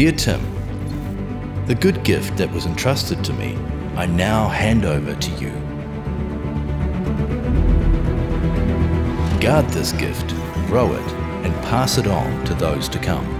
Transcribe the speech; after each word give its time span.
Dear 0.00 0.12
Tim, 0.12 0.40
the 1.66 1.74
good 1.74 2.02
gift 2.04 2.38
that 2.38 2.50
was 2.52 2.64
entrusted 2.64 3.22
to 3.22 3.34
me, 3.34 3.54
I 3.96 4.06
now 4.06 4.48
hand 4.48 4.86
over 4.86 5.14
to 5.14 5.30
you. 5.32 5.50
Guard 9.42 9.68
this 9.68 9.92
gift, 9.92 10.30
grow 10.68 10.94
it, 10.94 11.12
and 11.44 11.54
pass 11.64 11.98
it 11.98 12.06
on 12.06 12.46
to 12.46 12.54
those 12.54 12.88
to 12.88 12.98
come. 12.98 13.39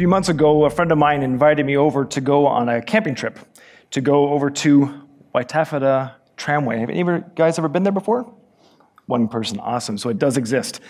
Few 0.00 0.08
months 0.08 0.30
ago, 0.30 0.64
a 0.64 0.70
friend 0.70 0.90
of 0.92 0.96
mine 0.96 1.22
invited 1.22 1.66
me 1.66 1.76
over 1.76 2.06
to 2.06 2.22
go 2.22 2.46
on 2.46 2.70
a 2.70 2.80
camping 2.80 3.14
trip, 3.14 3.38
to 3.90 4.00
go 4.00 4.30
over 4.30 4.48
to 4.48 5.06
Waitawheta 5.34 6.14
Tramway. 6.38 6.78
Have 6.78 6.88
any 6.88 7.02
of 7.02 7.06
you 7.06 7.24
guys 7.34 7.58
ever 7.58 7.68
been 7.68 7.82
there 7.82 7.92
before? 7.92 8.34
One 9.04 9.28
person, 9.28 9.60
awesome. 9.60 9.98
So 9.98 10.08
it 10.08 10.18
does 10.18 10.38
exist. 10.38 10.80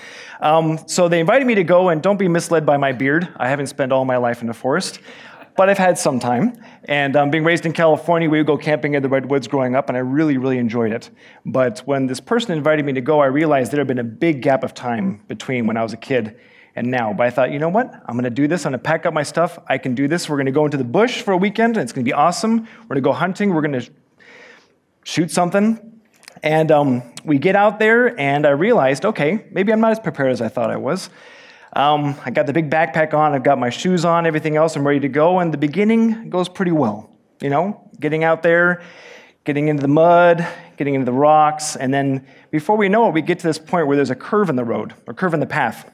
Um, 0.41 0.78
so 0.86 1.09
they 1.09 1.19
invited 1.19 1.45
me 1.48 1.56
to 1.56 1.64
go, 1.64 1.88
and 1.88 2.00
don't 2.00 2.20
be 2.20 2.28
misled 2.28 2.64
by 2.64 2.77
my 2.77 2.92
beard. 2.92 3.28
I 3.36 3.48
haven't 3.48 3.66
spent 3.66 3.91
all 3.91 4.05
my 4.05 4.16
life 4.16 4.42
in 4.42 4.46
the 4.46 4.55
forest, 4.55 5.00
but 5.56 5.69
I've 5.69 5.77
had 5.77 5.98
some 5.98 6.20
time. 6.20 6.64
And 6.84 7.16
um, 7.16 7.33
being 7.33 7.42
raised 7.42 7.66
in 7.66 7.72
California, 7.72 8.30
we 8.30 8.38
would 8.38 8.47
go 8.47 8.56
camping 8.56 8.95
in 8.95 9.02
the 9.02 9.08
redwoods 9.08 9.48
growing 9.48 9.74
up, 9.74 9.88
and 9.88 9.97
I 9.97 10.02
really, 10.02 10.38
really 10.38 10.58
enjoyed 10.58 10.92
it. 10.92 11.11
But 11.45 11.80
when 11.80 12.06
this 12.06 12.20
person 12.20 12.56
invited 12.56 12.84
me 12.84 12.92
to 12.92 13.00
go, 13.00 13.19
I 13.19 13.27
realized 13.27 13.72
there 13.72 13.80
had 13.80 13.89
been 13.89 13.98
a 13.98 14.05
big 14.05 14.41
gap 14.41 14.62
of 14.62 14.72
time 14.72 15.24
between 15.27 15.67
when 15.67 15.77
I 15.77 15.83
was 15.83 15.92
a 15.92 15.97
kid 15.97 16.39
and 16.81 16.91
now. 16.91 17.12
But 17.12 17.27
I 17.27 17.31
thought, 17.31 17.53
you 17.53 17.59
know 17.59 17.69
what? 17.69 17.92
I'm 18.06 18.14
going 18.14 18.25
to 18.25 18.31
do 18.31 18.48
this. 18.48 18.64
I'm 18.64 18.73
going 18.73 18.81
to 18.81 18.83
pack 18.83 19.05
up 19.05 19.12
my 19.12 19.23
stuff. 19.23 19.59
I 19.69 19.77
can 19.77 19.95
do 19.95 20.09
this. 20.09 20.31
We're 20.31 20.36
going 20.36 20.47
to 20.47 20.53
go 20.53 20.64
into 20.64 20.78
the 20.78 20.84
bush 20.84 21.20
for 21.20 21.33
a 21.33 21.36
weekend, 21.36 21.77
and 21.77 21.84
it's 21.84 21.92
going 21.92 22.05
to 22.05 22.09
be 22.09 22.14
awesome. 22.14 22.67
We're 22.83 22.95
going 22.95 22.97
to 22.97 23.00
go 23.03 23.12
hunting. 23.12 23.53
We're 23.53 23.61
going 23.61 23.78
to 23.78 23.91
shoot 25.05 25.31
something. 25.31 26.01
And 26.42 26.73
um, 26.73 27.03
we 27.23 27.39
get 27.39 27.55
out 27.55 27.78
there, 27.78 28.19
and 28.19 28.47
I 28.47 28.51
realized, 28.51 29.05
okay, 29.05 29.45
maybe 29.51 29.75
I'm 29.75 29.81
not 29.81 29.91
as 29.91 30.01
prepared 30.01 30.33
as 30.33 30.41
I 30.41 30.48
thought 30.48 30.70
I 30.70 30.78
was. 30.78 31.11
Um, 31.75 32.17
I 32.25 32.31
got 32.31 32.47
the 32.47 32.55
big 32.55 32.70
backpack 32.70 33.12
on, 33.12 33.34
I've 33.34 33.45
got 33.45 33.58
my 33.58 33.69
shoes 33.69 34.06
on, 34.06 34.27
everything 34.27 34.56
else, 34.56 34.75
I'm 34.75 34.86
ready 34.86 35.01
to 35.01 35.08
go. 35.08 35.39
And 35.39 35.53
the 35.53 35.58
beginning 35.58 36.31
goes 36.31 36.48
pretty 36.48 36.73
well. 36.73 37.11
You 37.42 37.51
know, 37.51 37.91
getting 38.01 38.25
out 38.25 38.42
there, 38.42 38.83
getting 39.45 39.69
into 39.69 39.83
the 39.83 39.89
mud, 39.89 40.47
getting 40.78 40.95
into 40.95 41.05
the 41.05 41.12
rocks, 41.12 41.77
and 41.77 41.92
then 41.92 42.27
before 42.51 42.77
we 42.77 42.89
know 42.89 43.06
it, 43.08 43.12
we 43.12 43.23
get 43.23 43.39
to 43.41 43.47
this 43.47 43.58
point 43.58 43.86
where 43.86 43.97
there's 43.97 44.11
a 44.11 44.17
curve 44.17 44.48
in 44.48 44.56
the 44.56 44.64
road, 44.64 44.95
a 45.06 45.14
curve 45.14 45.34
in 45.34 45.41
the 45.41 45.47
path. 45.47 45.91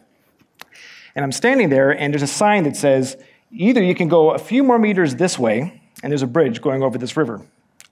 And 1.15 1.25
I'm 1.25 1.33
standing 1.33 1.71
there, 1.71 1.91
and 1.91 2.13
there's 2.13 2.23
a 2.23 2.27
sign 2.27 2.65
that 2.65 2.77
says 2.77 3.17
either 3.51 3.83
you 3.83 3.95
can 3.95 4.09
go 4.09 4.31
a 4.31 4.39
few 4.39 4.63
more 4.63 4.79
meters 4.79 5.15
this 5.15 5.39
way, 5.39 5.81
and 6.03 6.13
there's 6.13 6.23
a 6.23 6.27
bridge 6.27 6.61
going 6.61 6.83
over 6.83 6.99
this 6.99 7.17
river, 7.17 7.47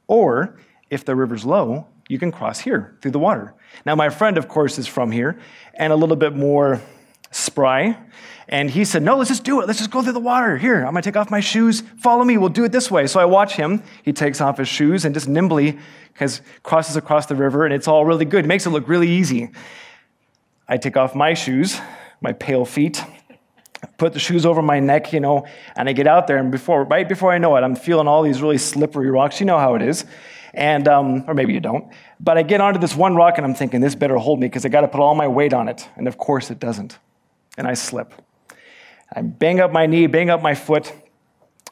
or 0.06 0.58
if 0.90 1.04
the 1.04 1.16
river's 1.16 1.44
low, 1.44 1.86
you 2.08 2.18
can 2.18 2.30
cross 2.30 2.60
here 2.60 2.96
through 3.00 3.12
the 3.12 3.18
water. 3.18 3.54
Now, 3.86 3.94
my 3.94 4.10
friend, 4.10 4.36
of 4.36 4.46
course, 4.48 4.78
is 4.78 4.86
from 4.86 5.10
here 5.10 5.38
and 5.74 5.92
a 5.92 5.96
little 5.96 6.16
bit 6.16 6.36
more 6.36 6.82
spry. 7.30 7.98
And 8.46 8.70
he 8.70 8.84
said, 8.84 9.02
No, 9.02 9.16
let's 9.16 9.30
just 9.30 9.42
do 9.42 9.60
it. 9.62 9.66
Let's 9.66 9.78
just 9.78 9.90
go 9.90 10.02
through 10.02 10.12
the 10.12 10.20
water. 10.20 10.58
Here, 10.58 10.84
I'm 10.84 10.92
going 10.92 11.02
to 11.02 11.02
take 11.02 11.16
off 11.16 11.30
my 11.30 11.40
shoes. 11.40 11.82
Follow 11.96 12.24
me. 12.24 12.36
We'll 12.36 12.50
do 12.50 12.64
it 12.64 12.72
this 12.72 12.90
way. 12.90 13.06
So 13.06 13.18
I 13.18 13.24
watch 13.24 13.56
him. 13.56 13.82
He 14.02 14.12
takes 14.12 14.40
off 14.40 14.58
his 14.58 14.68
shoes 14.68 15.04
and 15.04 15.14
just 15.14 15.28
nimbly 15.28 15.78
crosses 16.62 16.96
across 16.96 17.26
the 17.26 17.34
river, 17.34 17.64
and 17.64 17.74
it's 17.74 17.88
all 17.88 18.04
really 18.04 18.26
good. 18.26 18.46
Makes 18.46 18.66
it 18.66 18.70
look 18.70 18.86
really 18.86 19.08
easy. 19.08 19.50
I 20.68 20.76
take 20.76 20.96
off 20.96 21.14
my 21.14 21.34
shoes 21.34 21.80
my 22.20 22.32
pale 22.32 22.64
feet, 22.64 23.02
put 23.98 24.12
the 24.12 24.18
shoes 24.18 24.46
over 24.46 24.62
my 24.62 24.80
neck, 24.80 25.12
you 25.12 25.20
know, 25.20 25.46
and 25.76 25.88
I 25.88 25.92
get 25.92 26.06
out 26.06 26.26
there, 26.26 26.38
and 26.38 26.50
before, 26.50 26.84
right 26.84 27.08
before 27.08 27.32
I 27.32 27.38
know 27.38 27.56
it, 27.56 27.62
I'm 27.62 27.76
feeling 27.76 28.08
all 28.08 28.22
these 28.22 28.42
really 28.42 28.58
slippery 28.58 29.10
rocks. 29.10 29.40
You 29.40 29.46
know 29.46 29.58
how 29.58 29.74
it 29.74 29.82
is. 29.82 30.04
And, 30.54 30.86
um, 30.86 31.24
or 31.26 31.34
maybe 31.34 31.52
you 31.52 31.58
don't. 31.58 31.92
But 32.20 32.38
I 32.38 32.42
get 32.42 32.60
onto 32.60 32.78
this 32.78 32.94
one 32.94 33.16
rock 33.16 33.38
and 33.38 33.44
I'm 33.44 33.54
thinking, 33.54 33.80
this 33.80 33.96
better 33.96 34.16
hold 34.16 34.38
me 34.38 34.46
because 34.46 34.64
I 34.64 34.68
got 34.68 34.82
to 34.82 34.88
put 34.88 35.00
all 35.00 35.16
my 35.16 35.26
weight 35.26 35.52
on 35.52 35.68
it. 35.68 35.88
And 35.96 36.06
of 36.06 36.16
course 36.16 36.48
it 36.50 36.60
doesn't. 36.60 36.96
And 37.58 37.66
I 37.66 37.74
slip. 37.74 38.14
I 39.12 39.22
bang 39.22 39.58
up 39.58 39.72
my 39.72 39.86
knee, 39.86 40.06
bang 40.06 40.30
up 40.30 40.42
my 40.42 40.54
foot, 40.54 40.92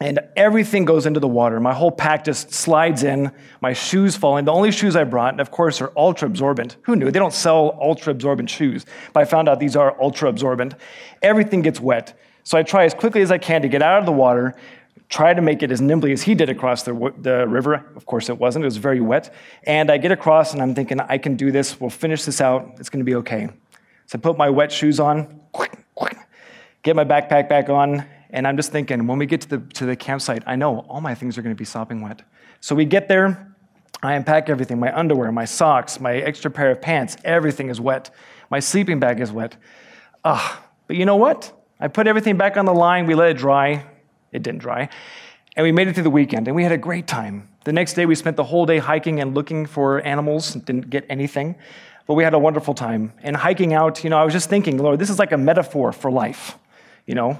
and 0.02 0.18
everything 0.34 0.84
goes 0.84 1.06
into 1.06 1.20
the 1.20 1.28
water. 1.28 1.60
My 1.60 1.72
whole 1.72 1.92
pack 1.92 2.24
just 2.24 2.52
slides 2.52 3.04
in. 3.04 3.30
My 3.60 3.72
shoes 3.72 4.16
fall 4.16 4.36
in. 4.36 4.44
The 4.44 4.52
only 4.52 4.72
shoes 4.72 4.96
I 4.96 5.04
brought, 5.04 5.32
and 5.32 5.40
of 5.40 5.52
course, 5.52 5.80
are 5.80 5.92
ultra 5.96 6.26
absorbent. 6.26 6.76
Who 6.82 6.96
knew? 6.96 7.12
They 7.12 7.20
don't 7.20 7.32
sell 7.32 7.78
ultra 7.80 8.10
absorbent 8.10 8.50
shoes, 8.50 8.84
but 9.12 9.20
I 9.20 9.24
found 9.26 9.48
out 9.48 9.60
these 9.60 9.76
are 9.76 9.96
ultra 10.02 10.28
absorbent. 10.28 10.74
Everything 11.22 11.62
gets 11.62 11.78
wet. 11.78 12.18
So 12.42 12.58
I 12.58 12.64
try 12.64 12.84
as 12.84 12.94
quickly 12.94 13.22
as 13.22 13.30
I 13.30 13.38
can 13.38 13.62
to 13.62 13.68
get 13.68 13.80
out 13.80 14.00
of 14.00 14.06
the 14.06 14.12
water, 14.12 14.56
try 15.08 15.32
to 15.32 15.40
make 15.40 15.62
it 15.62 15.70
as 15.70 15.80
nimbly 15.80 16.10
as 16.10 16.22
he 16.22 16.34
did 16.34 16.48
across 16.48 16.82
the, 16.82 17.14
the 17.18 17.46
river. 17.46 17.86
Of 17.94 18.04
course, 18.04 18.28
it 18.28 18.36
wasn't, 18.36 18.64
it 18.64 18.66
was 18.66 18.78
very 18.78 19.00
wet. 19.00 19.32
And 19.62 19.88
I 19.88 19.98
get 19.98 20.10
across, 20.10 20.52
and 20.52 20.60
I'm 20.60 20.74
thinking, 20.74 20.98
I 20.98 21.18
can 21.18 21.36
do 21.36 21.52
this. 21.52 21.80
We'll 21.80 21.90
finish 21.90 22.24
this 22.24 22.40
out. 22.40 22.74
It's 22.80 22.90
going 22.90 23.04
to 23.04 23.08
be 23.08 23.14
okay. 23.16 23.50
So 24.06 24.18
I 24.18 24.20
put 24.20 24.36
my 24.36 24.50
wet 24.50 24.72
shoes 24.72 24.98
on, 24.98 25.40
get 26.82 26.96
my 26.96 27.04
backpack 27.04 27.48
back 27.48 27.68
on, 27.68 28.04
and 28.32 28.46
I'm 28.46 28.56
just 28.56 28.72
thinking, 28.72 29.06
when 29.06 29.18
we 29.18 29.26
get 29.26 29.42
to 29.42 29.48
the, 29.48 29.58
to 29.74 29.86
the 29.86 29.94
campsite, 29.94 30.42
I 30.46 30.56
know 30.56 30.80
all 30.88 31.00
my 31.00 31.14
things 31.14 31.36
are 31.36 31.42
going 31.42 31.54
to 31.54 31.58
be 31.58 31.64
sopping 31.64 32.00
wet. 32.00 32.22
So 32.60 32.74
we 32.74 32.84
get 32.84 33.08
there, 33.08 33.54
I 34.02 34.14
unpack 34.14 34.48
everything 34.48 34.80
my 34.80 34.96
underwear, 34.96 35.30
my 35.30 35.44
socks, 35.44 36.00
my 36.00 36.16
extra 36.16 36.50
pair 36.50 36.70
of 36.70 36.80
pants, 36.80 37.16
everything 37.24 37.68
is 37.68 37.80
wet. 37.80 38.10
My 38.50 38.58
sleeping 38.60 38.98
bag 39.00 39.20
is 39.20 39.30
wet. 39.30 39.56
Ah, 40.24 40.64
but 40.86 40.96
you 40.96 41.06
know 41.06 41.16
what? 41.16 41.52
I 41.78 41.88
put 41.88 42.06
everything 42.06 42.36
back 42.36 42.56
on 42.56 42.64
the 42.64 42.74
line, 42.74 43.06
we 43.06 43.14
let 43.14 43.30
it 43.30 43.36
dry. 43.36 43.86
It 44.32 44.42
didn't 44.42 44.60
dry. 44.60 44.88
And 45.56 45.64
we 45.64 45.72
made 45.72 45.88
it 45.88 45.94
through 45.94 46.04
the 46.04 46.10
weekend, 46.10 46.48
and 46.48 46.56
we 46.56 46.62
had 46.62 46.72
a 46.72 46.78
great 46.78 47.06
time. 47.06 47.48
The 47.64 47.72
next 47.72 47.94
day, 47.94 48.06
we 48.06 48.14
spent 48.14 48.36
the 48.36 48.44
whole 48.44 48.66
day 48.66 48.78
hiking 48.78 49.20
and 49.20 49.34
looking 49.34 49.66
for 49.66 50.00
animals, 50.00 50.54
didn't 50.54 50.90
get 50.90 51.04
anything, 51.08 51.56
but 52.06 52.14
we 52.14 52.24
had 52.24 52.34
a 52.34 52.38
wonderful 52.38 52.74
time. 52.74 53.12
And 53.22 53.36
hiking 53.36 53.74
out, 53.74 54.02
you 54.02 54.10
know, 54.10 54.18
I 54.18 54.24
was 54.24 54.32
just 54.32 54.48
thinking, 54.48 54.78
Lord, 54.78 54.98
this 54.98 55.10
is 55.10 55.18
like 55.18 55.32
a 55.32 55.38
metaphor 55.38 55.92
for 55.92 56.10
life, 56.10 56.58
you 57.06 57.14
know? 57.14 57.38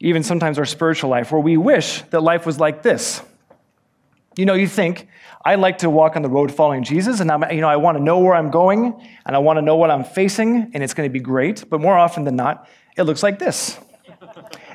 Even 0.00 0.22
sometimes 0.22 0.58
our 0.58 0.64
spiritual 0.64 1.10
life, 1.10 1.32
where 1.32 1.40
we 1.40 1.56
wish 1.56 2.02
that 2.10 2.22
life 2.22 2.46
was 2.46 2.60
like 2.60 2.82
this. 2.82 3.22
You 4.36 4.46
know, 4.46 4.54
you 4.54 4.68
think, 4.68 5.08
I 5.44 5.56
like 5.56 5.78
to 5.78 5.90
walk 5.90 6.14
on 6.14 6.22
the 6.22 6.28
road 6.28 6.52
following 6.52 6.84
Jesus, 6.84 7.20
and 7.20 7.30
I'm, 7.30 7.50
you 7.50 7.60
know, 7.60 7.68
I 7.68 7.76
want 7.76 7.98
to 7.98 8.02
know 8.02 8.20
where 8.20 8.34
I'm 8.34 8.50
going, 8.50 8.94
and 9.26 9.34
I 9.34 9.38
want 9.40 9.56
to 9.56 9.62
know 9.62 9.76
what 9.76 9.90
I'm 9.90 10.04
facing, 10.04 10.70
and 10.72 10.82
it's 10.82 10.94
going 10.94 11.08
to 11.08 11.12
be 11.12 11.18
great. 11.20 11.68
But 11.68 11.80
more 11.80 11.98
often 11.98 12.24
than 12.24 12.36
not, 12.36 12.68
it 12.96 13.02
looks 13.02 13.22
like 13.22 13.40
this. 13.40 13.78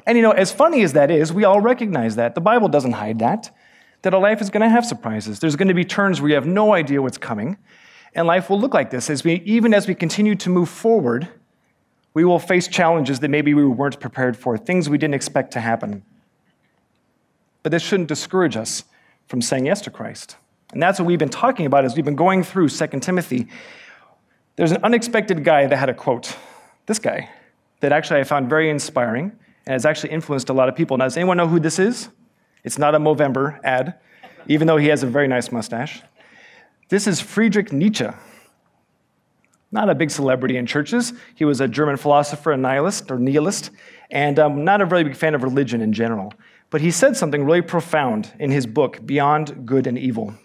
and 0.06 0.18
you 0.18 0.22
know, 0.22 0.32
as 0.32 0.52
funny 0.52 0.84
as 0.84 0.94
that 0.94 1.10
is, 1.10 1.32
we 1.32 1.46
all 1.46 1.62
recognize 1.62 2.16
that. 2.18 2.36
The 2.36 2.42
Bible 2.42 2.68
doesn't 2.68 2.94
hide 2.94 3.20
that, 3.20 3.56
that 4.02 4.14
a 4.14 4.18
life 4.18 4.42
is 4.42 4.50
going 4.50 4.62
to 4.62 4.70
have 4.70 4.86
surprises. 4.86 5.40
There's 5.40 5.56
going 5.56 5.70
to 5.70 5.74
be 5.74 5.86
turns 5.86 6.20
where 6.20 6.30
you 6.30 6.36
have 6.36 6.48
no 6.48 6.74
idea 6.74 7.02
what's 7.02 7.18
coming, 7.18 7.58
and 8.14 8.28
life 8.28 8.50
will 8.50 8.60
look 8.60 8.74
like 8.74 8.90
this 8.90 9.10
as 9.10 9.24
we, 9.24 9.36
even 9.46 9.74
as 9.74 9.88
we 9.88 9.96
continue 9.96 10.36
to 10.36 10.50
move 10.50 10.68
forward 10.68 11.30
we 12.13 12.24
will 12.24 12.40
face 12.40 12.68
challenges 12.68 13.19
that 13.22 13.29
maybe 13.29 13.53
we 13.53 13.66
weren't 13.66 14.00
prepared 14.00 14.38
for, 14.38 14.57
things 14.57 14.90
we 14.90 14.97
didn't 14.97 15.16
expect 15.16 15.51
to 15.53 15.59
happen. 15.59 16.03
But 17.63 17.72
this 17.72 17.81
shouldn't 17.81 18.09
discourage 18.09 18.56
us 18.56 18.84
from 19.28 19.41
saying 19.41 19.66
yes 19.66 19.81
to 19.81 19.90
Christ. 19.90 20.38
And 20.72 20.81
that's 20.81 21.00
what 21.00 21.06
we've 21.06 21.19
been 21.19 21.29
talking 21.29 21.66
about 21.66 21.85
as 21.85 21.96
we've 21.96 22.06
been 22.06 22.16
going 22.16 22.44
through 22.44 22.69
2 22.69 22.88
Timothy. 23.00 23.47
There's 24.56 24.72
an 24.72 24.84
unexpected 24.84 25.44
guy 25.44 25.66
that 25.66 25.75
had 25.75 25.90
a 25.90 25.94
quote, 25.94 26.35
this 26.85 27.00
guy, 27.00 27.29
that 27.79 27.91
actually 27.91 28.19
I 28.19 28.24
found 28.24 28.50
very 28.50 28.69
inspiring 28.69 29.31
and 29.66 29.74
has 29.74 29.85
actually 29.85 30.12
influenced 30.12 30.50
a 30.50 30.53
lot 30.53 30.69
of 30.69 30.75
people. 30.75 30.97
Now, 30.97 31.06
does 31.06 31.18
anyone 31.18 31.38
know 31.38 31.47
who 31.47 31.59
this 31.59 31.80
is? 31.80 32.09
It's 32.63 32.78
not 32.78 32.95
a 32.95 33.00
Movember 33.00 33.59
ad, 33.63 33.95
even 34.48 34.68
though 34.68 34.77
he 34.77 34.88
has 34.88 35.04
a 35.04 35.07
very 35.07 35.27
nice 35.27 35.51
mustache. 35.51 36.01
This 36.89 37.07
is 37.07 37.19
Friedrich 37.19 37.71
Nietzsche 37.71 38.07
not 39.74 39.90
a 39.90 39.96
big 39.96 40.12
celebrity 40.12 40.56
in 40.56 40.68
churches. 40.68 41.14
He 41.34 41.46
was 41.46 41.60
a 41.60 41.68
German 41.68 41.98
philosopher 41.98 42.52
and 42.52 42.62
nihilist 42.62 43.10
or 43.10 43.18
nihilist, 43.18 43.72
and 44.12 44.38
um, 44.38 44.64
not 44.64 44.81
a 44.81 44.86
very 44.86 45.04
big 45.04 45.16
fan 45.16 45.34
of 45.34 45.42
religion 45.42 45.81
in 45.81 45.92
general. 45.92 46.31
But 46.70 46.81
he 46.81 46.92
said 46.92 47.18
something 47.18 47.44
really 47.44 47.64
profound 47.64 48.31
in 48.40 48.52
his 48.52 48.68
book, 48.68 49.04
Beyond 49.04 49.66
Good 49.66 49.88
and 49.88 49.98
Evil. 49.98 50.36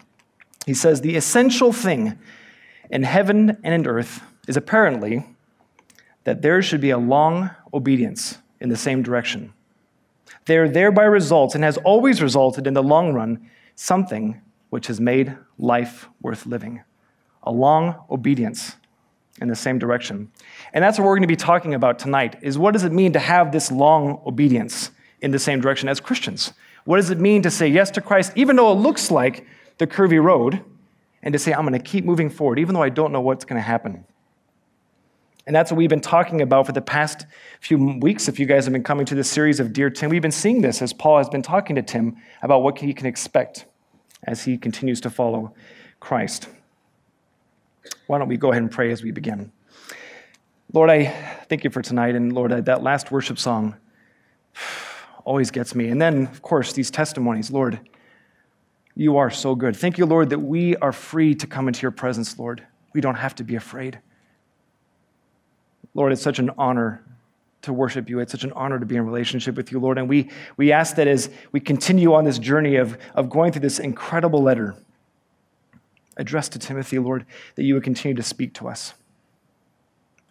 He 0.65 0.73
says, 0.73 1.01
The 1.01 1.15
essential 1.15 1.71
thing 1.71 2.17
in 2.89 3.03
heaven 3.03 3.57
and 3.63 3.73
in 3.73 3.87
earth 3.87 4.21
is 4.47 4.57
apparently 4.57 5.25
that 6.23 6.41
there 6.41 6.61
should 6.63 6.81
be 6.81 6.89
a 6.89 6.97
long 6.97 7.51
obedience 7.71 8.39
in 8.59 8.69
the 8.69 8.75
same 8.75 9.03
direction. 9.03 9.53
There 10.45 10.67
thereby 10.67 11.03
results 11.03 11.53
and 11.53 11.63
has 11.63 11.77
always 11.77 12.21
resulted 12.21 12.65
in 12.65 12.73
the 12.73 12.83
long 12.83 13.13
run 13.13 13.47
something 13.75 14.41
which 14.71 14.87
has 14.87 14.99
made 14.99 15.37
life 15.59 16.09
worth 16.19 16.47
living. 16.47 16.81
A 17.43 17.51
long 17.51 17.95
obedience 18.09 18.75
in 19.41 19.47
the 19.47 19.55
same 19.55 19.79
direction. 19.79 20.31
And 20.73 20.83
that's 20.83 20.97
what 20.97 21.05
we're 21.05 21.15
going 21.15 21.23
to 21.23 21.27
be 21.27 21.35
talking 21.35 21.73
about 21.73 21.99
tonight 21.99 22.37
is 22.41 22.57
what 22.57 22.71
does 22.71 22.83
it 22.83 22.91
mean 22.91 23.13
to 23.13 23.19
have 23.19 23.51
this 23.51 23.71
long 23.71 24.21
obedience 24.25 24.91
in 25.21 25.31
the 25.31 25.39
same 25.39 25.61
direction 25.61 25.89
as 25.89 25.99
Christians? 25.99 26.53
What 26.85 26.97
does 26.97 27.09
it 27.09 27.19
mean 27.19 27.41
to 27.43 27.51
say 27.51 27.67
yes 27.67 27.91
to 27.91 28.01
Christ 28.01 28.33
even 28.35 28.55
though 28.55 28.71
it 28.71 28.75
looks 28.75 29.11
like 29.11 29.45
the 29.77 29.87
curvy 29.87 30.21
road 30.21 30.63
and 31.21 31.33
to 31.33 31.39
say 31.39 31.53
I'm 31.53 31.61
going 31.61 31.73
to 31.73 31.79
keep 31.79 32.05
moving 32.05 32.29
forward 32.29 32.59
even 32.59 32.73
though 32.75 32.83
I 32.83 32.89
don't 32.89 33.11
know 33.11 33.21
what's 33.21 33.45
going 33.45 33.57
to 33.57 33.65
happen? 33.65 34.05
And 35.49 35.55
that's 35.55 35.71
what 35.71 35.77
we've 35.77 35.89
been 35.89 35.99
talking 35.99 36.41
about 36.41 36.67
for 36.67 36.73
the 36.73 36.81
past 36.81 37.25
few 37.59 37.99
weeks. 37.99 38.27
If 38.27 38.39
you 38.39 38.45
guys 38.45 38.65
have 38.65 38.73
been 38.73 38.83
coming 38.83 39.05
to 39.07 39.15
this 39.15 39.31
series 39.31 39.59
of 39.59 39.73
Dear 39.73 39.89
Tim, 39.89 40.11
we've 40.11 40.21
been 40.21 40.31
seeing 40.31 40.61
this 40.61 40.79
as 40.79 40.93
Paul 40.93 41.17
has 41.17 41.27
been 41.27 41.41
talking 41.41 41.75
to 41.75 41.81
Tim 41.81 42.17
about 42.43 42.61
what 42.61 42.77
he 42.77 42.93
can 42.93 43.07
expect 43.07 43.65
as 44.25 44.43
he 44.43 44.59
continues 44.59 45.01
to 45.01 45.09
follow 45.09 45.55
Christ. 45.99 46.49
Why 48.07 48.17
don't 48.17 48.27
we 48.27 48.37
go 48.37 48.51
ahead 48.51 48.63
and 48.63 48.71
pray 48.71 48.91
as 48.91 49.03
we 49.03 49.11
begin? 49.11 49.51
Lord, 50.71 50.89
I 50.89 51.05
thank 51.49 51.63
you 51.63 51.69
for 51.69 51.81
tonight. 51.81 52.15
And 52.15 52.33
Lord, 52.33 52.51
that 52.65 52.83
last 52.83 53.11
worship 53.11 53.39
song 53.39 53.75
always 55.25 55.51
gets 55.51 55.75
me. 55.75 55.89
And 55.89 56.01
then, 56.01 56.27
of 56.27 56.41
course, 56.41 56.73
these 56.73 56.91
testimonies. 56.91 57.51
Lord, 57.51 57.79
you 58.95 59.17
are 59.17 59.29
so 59.29 59.55
good. 59.55 59.75
Thank 59.75 59.97
you, 59.97 60.05
Lord, 60.05 60.29
that 60.29 60.39
we 60.39 60.75
are 60.77 60.91
free 60.91 61.35
to 61.35 61.47
come 61.47 61.67
into 61.67 61.81
your 61.81 61.91
presence, 61.91 62.37
Lord. 62.37 62.65
We 62.93 63.01
don't 63.01 63.15
have 63.15 63.35
to 63.35 63.43
be 63.43 63.55
afraid. 63.55 63.99
Lord, 65.93 66.11
it's 66.11 66.21
such 66.21 66.39
an 66.39 66.51
honor 66.57 67.03
to 67.61 67.73
worship 67.73 68.09
you. 68.09 68.19
It's 68.19 68.31
such 68.31 68.43
an 68.43 68.51
honor 68.53 68.79
to 68.79 68.85
be 68.85 68.95
in 68.95 69.05
relationship 69.05 69.55
with 69.55 69.71
you, 69.71 69.79
Lord. 69.79 69.97
And 69.97 70.07
we, 70.07 70.29
we 70.57 70.71
ask 70.71 70.95
that 70.95 71.07
as 71.07 71.29
we 71.51 71.59
continue 71.59 72.13
on 72.13 72.23
this 72.23 72.39
journey 72.39 72.75
of, 72.75 72.97
of 73.15 73.29
going 73.29 73.51
through 73.51 73.61
this 73.61 73.79
incredible 73.79 74.41
letter 74.41 74.75
addressed 76.19 76.51
to 76.51 76.59
Timothy, 76.59 76.99
Lord, 76.99 77.25
that 77.55 77.63
you 77.63 77.73
would 77.73 77.83
continue 77.83 78.15
to 78.15 78.23
speak 78.23 78.53
to 78.55 78.67
us. 78.67 78.93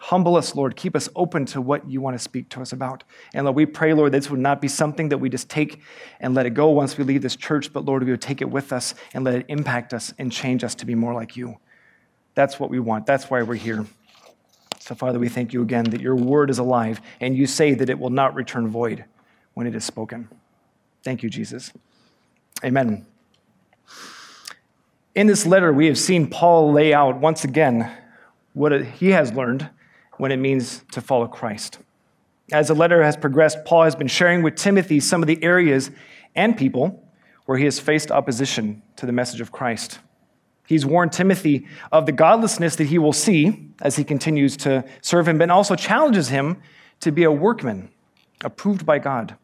Humble 0.00 0.36
us, 0.36 0.54
Lord. 0.54 0.76
Keep 0.76 0.94
us 0.94 1.08
open 1.16 1.44
to 1.46 1.60
what 1.60 1.90
you 1.90 2.00
want 2.00 2.14
to 2.14 2.22
speak 2.22 2.48
to 2.50 2.62
us 2.62 2.72
about. 2.72 3.02
And 3.34 3.44
Lord, 3.44 3.56
we 3.56 3.66
pray, 3.66 3.92
Lord, 3.92 4.12
this 4.12 4.30
would 4.30 4.38
not 4.38 4.60
be 4.60 4.68
something 4.68 5.08
that 5.08 5.18
we 5.18 5.28
just 5.28 5.50
take 5.50 5.82
and 6.20 6.34
let 6.34 6.46
it 6.46 6.50
go 6.50 6.68
once 6.68 6.96
we 6.96 7.02
leave 7.02 7.22
this 7.22 7.34
church, 7.34 7.72
but 7.72 7.84
Lord, 7.84 8.04
we 8.04 8.12
would 8.12 8.22
take 8.22 8.40
it 8.40 8.48
with 8.48 8.72
us 8.72 8.94
and 9.12 9.24
let 9.24 9.34
it 9.34 9.46
impact 9.48 9.92
us 9.92 10.14
and 10.18 10.30
change 10.30 10.62
us 10.62 10.76
to 10.76 10.86
be 10.86 10.94
more 10.94 11.14
like 11.14 11.36
you. 11.36 11.58
That's 12.36 12.60
what 12.60 12.70
we 12.70 12.78
want. 12.78 13.06
That's 13.06 13.28
why 13.28 13.42
we're 13.42 13.56
here. 13.56 13.86
So, 14.78 14.94
Father, 14.94 15.18
we 15.18 15.28
thank 15.28 15.52
you 15.52 15.62
again 15.62 15.84
that 15.90 16.00
your 16.00 16.14
word 16.14 16.48
is 16.48 16.58
alive 16.58 17.00
and 17.20 17.36
you 17.36 17.46
say 17.46 17.74
that 17.74 17.90
it 17.90 17.98
will 17.98 18.10
not 18.10 18.34
return 18.34 18.68
void 18.68 19.04
when 19.54 19.66
it 19.66 19.74
is 19.74 19.84
spoken. 19.84 20.28
Thank 21.02 21.24
you, 21.24 21.28
Jesus. 21.28 21.72
Amen. 22.64 23.04
In 25.14 25.26
this 25.26 25.46
letter, 25.46 25.72
we 25.72 25.86
have 25.86 25.98
seen 25.98 26.28
Paul 26.28 26.72
lay 26.72 26.92
out 26.92 27.18
once 27.18 27.44
again 27.44 27.90
what 28.52 28.84
he 28.84 29.10
has 29.10 29.32
learned 29.32 29.68
when 30.18 30.32
it 30.32 30.36
means 30.36 30.84
to 30.92 31.00
follow 31.00 31.26
Christ. 31.26 31.78
As 32.52 32.68
the 32.68 32.74
letter 32.74 33.02
has 33.02 33.16
progressed, 33.16 33.64
Paul 33.64 33.84
has 33.84 33.96
been 33.96 34.08
sharing 34.08 34.42
with 34.42 34.56
Timothy 34.56 35.00
some 35.00 35.22
of 35.22 35.26
the 35.26 35.42
areas 35.42 35.90
and 36.34 36.56
people 36.56 37.04
where 37.46 37.58
he 37.58 37.64
has 37.64 37.80
faced 37.80 38.10
opposition 38.10 38.82
to 38.96 39.06
the 39.06 39.12
message 39.12 39.40
of 39.40 39.52
Christ. 39.52 40.00
He's 40.66 40.84
warned 40.84 41.12
Timothy 41.12 41.66
of 41.90 42.04
the 42.04 42.12
godlessness 42.12 42.76
that 42.76 42.84
he 42.84 42.98
will 42.98 43.12
see 43.12 43.70
as 43.80 43.96
he 43.96 44.04
continues 44.04 44.56
to 44.58 44.84
serve 45.00 45.26
him, 45.26 45.38
but 45.38 45.48
also 45.50 45.74
challenges 45.74 46.28
him 46.28 46.60
to 47.00 47.10
be 47.10 47.24
a 47.24 47.32
workman 47.32 47.88
approved 48.44 48.84
by 48.84 48.98
God. 48.98 49.36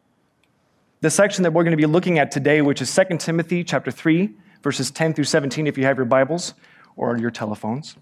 The 1.01 1.09
section 1.09 1.43
that 1.43 1.51
we're 1.51 1.63
going 1.63 1.71
to 1.71 1.77
be 1.77 1.85
looking 1.87 2.19
at 2.19 2.31
today, 2.31 2.61
which 2.61 2.81
is 2.81 2.93
2 2.93 3.17
Timothy 3.17 3.63
chapter 3.63 3.91
3, 3.91 4.35
verses 4.65 4.89
10 4.89 5.13
through 5.13 5.25
17, 5.25 5.67
if 5.67 5.77
you 5.77 5.85
have 5.85 5.95
your 5.95 6.07
Bibles 6.07 6.55
or 6.95 7.15
your 7.19 7.29
telephones, 7.29 7.97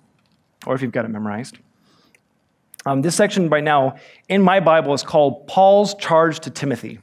or 0.66 0.74
if 0.74 0.82
you've 0.82 0.94
got 0.94 1.04
it 1.04 1.10
memorized. 1.10 1.58
Um, 2.86 3.02
this 3.02 3.18
section 3.18 3.50
right 3.50 3.66
now 3.66 3.98
in 4.30 4.42
my 4.42 4.62
Bible 4.62 4.94
is 4.94 5.04
called 5.04 5.46
Paul's 5.46 5.94
Charge 5.96 6.40
to 6.40 6.50
Timothy. 6.50 7.00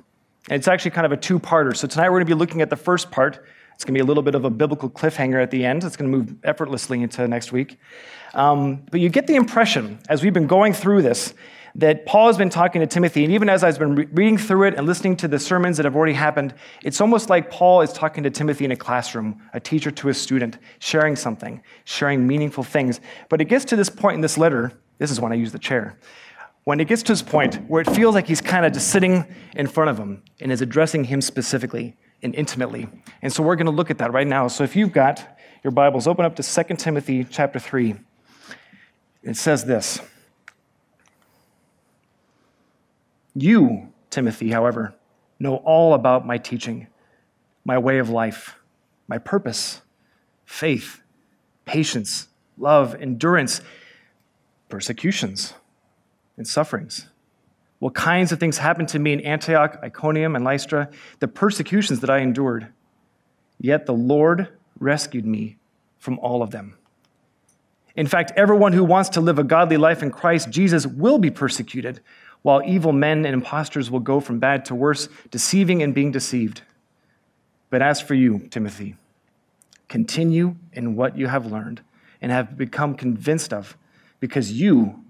And 0.49 0.57
it's 0.57 0.67
actually 0.67 0.93
kind 0.93 1.05
of 1.05 1.13
a 1.13 1.17
two 1.19 1.39
parter. 1.39 1.77
So 1.77 1.87
tonight 1.87 2.09
we're 2.09 2.21
going 2.21 2.29
to 2.29 2.35
be 2.35 2.39
looking 2.39 2.63
at 2.63 2.71
the 2.71 2.77
first 2.77 3.11
part. 3.11 3.45
It's 3.75 3.85
going 3.85 3.93
to 3.93 3.99
be 3.99 4.01
a 4.01 4.05
little 4.07 4.23
bit 4.23 4.35
of 4.35 4.47
a 4.47 4.51
biblical 4.51 4.89
cliffhanger 4.89 5.43
at 5.43 5.51
the 5.51 5.67
end. 5.67 5.85
It's 5.85 5.95
going 5.95 6.11
to 6.11 6.17
move 6.17 6.37
effortlessly 6.43 7.03
into 7.03 7.29
next 7.29 7.53
week. 7.53 7.79
Um, 8.33 8.83
but 8.91 9.01
you 9.01 9.11
get 9.11 9.27
the 9.27 9.37
impression, 9.37 9.99
as 10.09 10.23
we've 10.23 10.33
been 10.33 10.47
going 10.47 10.73
through 10.73 11.03
this, 11.03 11.35
that 11.75 12.07
Paul 12.07 12.27
has 12.27 12.37
been 12.37 12.51
talking 12.51 12.81
to 12.81 12.87
Timothy, 12.87 13.25
and 13.25 13.33
even 13.33 13.49
as 13.49 13.63
I've 13.63 13.79
been 13.79 13.95
re- 13.95 14.09
reading 14.13 14.39
through 14.39 14.65
it 14.69 14.75
and 14.75 14.87
listening 14.87 15.17
to 15.19 15.29
the 15.29 15.39
sermons 15.39 15.77
that 15.77 15.85
have 15.85 15.97
already 15.97 16.13
happened, 16.13 16.55
it's 16.83 17.01
almost 17.01 17.31
like 17.31 17.51
Paul 17.51 17.81
is 17.81 17.93
talking 17.93 18.25
to 18.25 18.31
Timothy 18.31 18.65
in 18.65 18.73
a 18.73 18.77
classroom, 18.77 19.41
a 19.55 19.61
teacher 19.61 19.91
to 19.91 20.09
a 20.09 20.15
student, 20.15 20.59
sharing 20.79 21.17
something, 21.17 21.63
sharing 21.85 22.27
meaningful 22.27 22.65
things. 22.65 23.01
But 23.29 23.41
it 23.41 23.47
gets 23.47 23.65
to 23.67 23.77
this 23.77 23.89
point 23.89 24.17
in 24.17 24.21
this 24.21 24.37
letter 24.37 24.73
this 25.01 25.11
is 25.11 25.19
when 25.19 25.33
I 25.33 25.35
use 25.35 25.51
the 25.51 25.59
chair. 25.59 25.99
When 26.65 26.79
it 26.79 26.87
gets 26.87 27.03
to 27.05 27.13
this 27.13 27.23
point 27.23 27.57
where 27.69 27.81
it 27.81 27.91
feels 27.91 28.15
like 28.15 28.27
he's 28.27 28.43
kind 28.43 28.67
of 28.67 28.73
just 28.73 28.89
sitting 28.89 29.25
in 29.57 29.67
front 29.67 29.89
of 29.89 29.99
him 29.99 30.23
and 30.41 30.53
is 30.53 30.61
addressing 30.61 31.05
him 31.05 31.23
specifically 31.23 31.97
and 32.23 32.35
intimately. 32.35 32.87
And 33.23 33.33
so 33.33 33.43
we're 33.43 33.57
going 33.57 33.67
to 33.67 33.73
look 33.73 33.91
at 33.91 33.97
that 33.99 34.13
right 34.13 34.27
now. 34.27 34.47
So 34.47 34.63
if 34.63 34.77
you've 34.77 34.93
got 34.93 35.39
your 35.65 35.71
Bibles, 35.71 36.07
open 36.07 36.27
up 36.27 36.37
to 36.37 36.43
2 36.43 36.77
Timothy 36.77 37.25
chapter 37.25 37.59
3. 37.59 37.95
It 39.23 39.37
says 39.37 39.65
this 39.65 40.01
You, 43.35 43.93
Timothy, 44.11 44.51
however, 44.51 44.95
know 45.39 45.57
all 45.57 45.95
about 45.95 46.27
my 46.27 46.39
teaching, 46.39 46.89
my 47.65 47.79
way 47.79 47.99
of 47.99 48.11
life, 48.11 48.57
my 49.09 49.19
purpose, 49.19 49.83
faith, 50.45 51.03
patience, 51.65 52.29
love, 52.59 52.95
endurance 52.95 53.61
persecutions 54.69 55.55
and 56.37 56.47
sufferings. 56.47 57.07
What 57.81 57.95
kinds 57.95 58.31
of 58.31 58.39
things 58.39 58.59
happened 58.59 58.89
to 58.89 58.99
me 58.99 59.13
in 59.13 59.21
Antioch, 59.21 59.79
Iconium, 59.83 60.37
and 60.37 60.45
Lystra, 60.45 60.91
the 61.19 61.29
persecutions 61.29 62.01
that 62.01 62.11
I 62.11 62.19
endured. 62.19 62.69
Yet 63.59 63.87
the 63.87 63.95
Lord 63.95 64.49
rescued 64.79 65.27
me 65.27 65.57
from 65.99 66.19
all 66.19 66.43
of 66.43 66.51
them. 66.51 66.77
In 67.97 68.07
fact, 68.07 68.33
everyone 68.37 68.73
who 68.73 68.85
wants 68.85 69.11
to 69.11 69.21
live 69.21 69.39
a 69.39 69.45
godly 69.45 69.77
life 69.77 70.03
in 70.03 70.11
Christ 70.11 70.51
Jesus 70.51 70.87
will 70.87 71.19
be 71.19 71.31
persecuted, 71.31 72.01
while 72.43 72.63
evil 72.65 72.93
men 72.93 73.25
and 73.27 73.35
impostors 73.35 73.91
will 73.91 74.01
go 74.01 74.21
from 74.21 74.39
bad 74.39 74.65
to 74.67 74.75
worse, 74.75 75.09
deceiving 75.31 75.83
and 75.83 75.95
being 75.95 76.11
deceived. 76.11 76.63
But 77.69 77.83
as 77.83 78.01
for 78.01 78.15
you, 78.15 78.49
Timothy, 78.51 78.97
continue 79.89 80.57
in 80.73 80.97
what 80.97 81.17
you 81.17 81.27
have 81.27 81.47
learned 81.47 81.83
and 82.21 82.33
have 82.33 82.57
become 82.57 82.95
convinced 82.95 83.53
of 83.53 83.77
because 84.21 84.53
you 84.53 85.03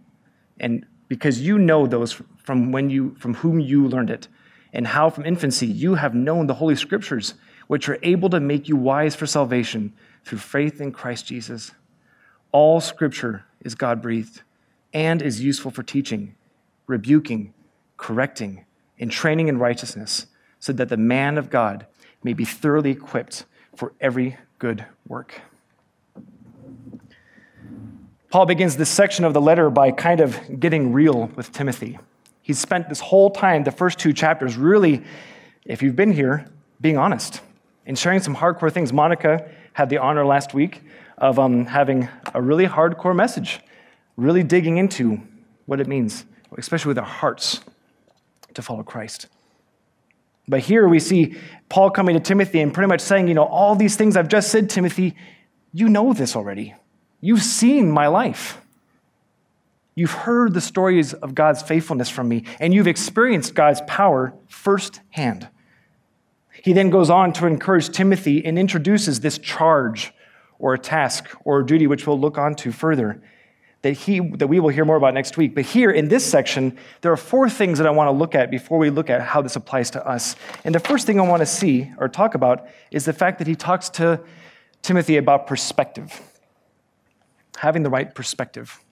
and 0.58 0.86
because 1.08 1.40
you 1.40 1.58
know 1.58 1.86
those 1.86 2.20
from 2.38 2.72
when 2.72 2.88
you 2.88 3.14
from 3.18 3.34
whom 3.34 3.60
you 3.60 3.86
learned 3.86 4.10
it 4.10 4.28
and 4.72 4.86
how 4.86 5.10
from 5.10 5.26
infancy 5.26 5.66
you 5.66 5.96
have 5.96 6.14
known 6.14 6.46
the 6.46 6.54
holy 6.54 6.76
scriptures 6.76 7.34
which 7.66 7.88
are 7.88 7.98
able 8.02 8.30
to 8.30 8.40
make 8.40 8.68
you 8.68 8.76
wise 8.76 9.14
for 9.14 9.26
salvation 9.26 9.92
through 10.24 10.38
faith 10.38 10.80
in 10.80 10.92
Christ 10.92 11.26
Jesus 11.26 11.72
all 12.52 12.80
scripture 12.80 13.44
is 13.60 13.74
God 13.74 14.00
breathed 14.00 14.42
and 14.92 15.20
is 15.20 15.40
useful 15.40 15.70
for 15.70 15.82
teaching 15.82 16.34
rebuking 16.90 17.54
correcting 17.96 18.64
and 18.98 19.10
training 19.10 19.48
in 19.48 19.58
righteousness 19.58 20.26
so 20.58 20.72
that 20.72 20.88
the 20.88 20.96
man 20.96 21.38
of 21.38 21.48
God 21.48 21.86
may 22.22 22.32
be 22.34 22.44
thoroughly 22.44 22.90
equipped 22.90 23.44
for 23.74 23.94
every 24.00 24.36
good 24.58 24.84
work 25.06 25.40
Paul 28.30 28.46
begins 28.46 28.76
this 28.76 28.88
section 28.88 29.24
of 29.24 29.34
the 29.34 29.40
letter 29.40 29.70
by 29.70 29.90
kind 29.90 30.20
of 30.20 30.60
getting 30.60 30.92
real 30.92 31.26
with 31.34 31.50
Timothy. 31.50 31.98
He's 32.42 32.60
spent 32.60 32.88
this 32.88 33.00
whole 33.00 33.30
time, 33.30 33.64
the 33.64 33.72
first 33.72 33.98
two 33.98 34.12
chapters, 34.12 34.56
really, 34.56 35.02
if 35.64 35.82
you've 35.82 35.96
been 35.96 36.12
here, 36.12 36.46
being 36.80 36.96
honest 36.96 37.40
and 37.86 37.98
sharing 37.98 38.20
some 38.20 38.36
hardcore 38.36 38.72
things. 38.72 38.92
Monica 38.92 39.50
had 39.72 39.90
the 39.90 39.98
honor 39.98 40.24
last 40.24 40.54
week 40.54 40.82
of 41.18 41.40
um, 41.40 41.66
having 41.66 42.08
a 42.32 42.40
really 42.40 42.66
hardcore 42.66 43.16
message, 43.16 43.58
really 44.16 44.44
digging 44.44 44.76
into 44.76 45.20
what 45.66 45.80
it 45.80 45.88
means, 45.88 46.24
especially 46.58 46.90
with 46.90 46.98
our 46.98 47.04
hearts, 47.04 47.60
to 48.54 48.62
follow 48.62 48.82
Christ. 48.82 49.28
But 50.48 50.60
here 50.60 50.88
we 50.88 50.98
see 50.98 51.36
Paul 51.68 51.90
coming 51.90 52.14
to 52.14 52.20
Timothy 52.20 52.60
and 52.60 52.74
pretty 52.74 52.88
much 52.88 53.00
saying, 53.00 53.28
you 53.28 53.34
know, 53.34 53.44
all 53.44 53.76
these 53.76 53.96
things 53.96 54.16
I've 54.16 54.28
just 54.28 54.50
said, 54.50 54.68
Timothy, 54.68 55.14
you 55.72 55.88
know 55.88 56.12
this 56.12 56.34
already. 56.34 56.74
You've 57.20 57.42
seen 57.42 57.90
my 57.90 58.08
life. 58.08 58.58
You've 59.94 60.10
heard 60.10 60.54
the 60.54 60.60
stories 60.60 61.12
of 61.12 61.34
God's 61.34 61.62
faithfulness 61.62 62.08
from 62.08 62.28
me, 62.28 62.44
and 62.58 62.72
you've 62.72 62.86
experienced 62.86 63.54
God's 63.54 63.82
power 63.86 64.32
firsthand. 64.48 65.48
He 66.64 66.72
then 66.72 66.90
goes 66.90 67.10
on 67.10 67.32
to 67.34 67.46
encourage 67.46 67.90
Timothy 67.90 68.44
and 68.44 68.58
introduces 68.58 69.20
this 69.20 69.38
charge 69.38 70.12
or 70.58 70.74
a 70.74 70.78
task 70.78 71.28
or 71.44 71.60
a 71.60 71.66
duty, 71.66 71.86
which 71.86 72.06
we'll 72.06 72.18
look 72.18 72.38
on 72.38 72.54
to 72.56 72.72
further, 72.72 73.22
that, 73.82 73.92
he, 73.92 74.20
that 74.20 74.46
we 74.46 74.60
will 74.60 74.68
hear 74.68 74.84
more 74.84 74.96
about 74.96 75.14
next 75.14 75.36
week. 75.36 75.54
But 75.54 75.64
here 75.64 75.90
in 75.90 76.08
this 76.08 76.24
section, 76.24 76.76
there 77.00 77.12
are 77.12 77.16
four 77.16 77.48
things 77.48 77.78
that 77.78 77.86
I 77.86 77.90
want 77.90 78.08
to 78.08 78.12
look 78.12 78.34
at 78.34 78.50
before 78.50 78.78
we 78.78 78.90
look 78.90 79.08
at 79.08 79.20
how 79.22 79.40
this 79.40 79.56
applies 79.56 79.90
to 79.92 80.06
us. 80.06 80.36
And 80.64 80.74
the 80.74 80.80
first 80.80 81.06
thing 81.06 81.18
I 81.18 81.26
want 81.26 81.40
to 81.40 81.46
see 81.46 81.90
or 81.98 82.08
talk 82.08 82.34
about 82.34 82.68
is 82.90 83.04
the 83.04 83.12
fact 83.12 83.38
that 83.38 83.46
he 83.46 83.54
talks 83.54 83.88
to 83.90 84.20
Timothy 84.82 85.16
about 85.16 85.46
perspective 85.46 86.20
having 87.60 87.82
the 87.82 87.90
right 87.90 88.14
perspective. 88.14 88.82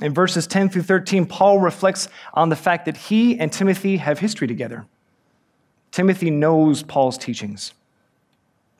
In 0.00 0.14
verses 0.14 0.46
10 0.46 0.70
through 0.70 0.82
13, 0.82 1.26
Paul 1.26 1.60
reflects 1.60 2.08
on 2.32 2.48
the 2.48 2.56
fact 2.56 2.86
that 2.86 2.96
he 2.96 3.38
and 3.38 3.52
Timothy 3.52 3.98
have 3.98 4.18
history 4.18 4.48
together. 4.48 4.86
Timothy 5.92 6.30
knows 6.30 6.82
Paul's 6.82 7.18
teachings. 7.18 7.74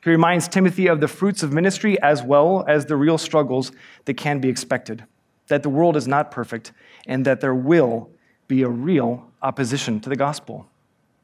He 0.03 0.09
reminds 0.09 0.47
Timothy 0.47 0.87
of 0.87 1.01
the 1.01 1.07
fruits 1.07 1.43
of 1.43 1.53
ministry 1.53 2.01
as 2.01 2.23
well 2.23 2.65
as 2.67 2.87
the 2.87 2.95
real 2.95 3.19
struggles 3.19 3.71
that 4.05 4.15
can 4.15 4.39
be 4.39 4.49
expected. 4.49 5.05
That 5.47 5.63
the 5.63 5.69
world 5.69 5.95
is 5.95 6.07
not 6.07 6.31
perfect, 6.31 6.71
and 7.07 7.25
that 7.25 7.41
there 7.41 7.55
will 7.55 8.09
be 8.47 8.63
a 8.63 8.69
real 8.69 9.25
opposition 9.41 9.99
to 10.01 10.09
the 10.09 10.15
gospel. 10.15 10.67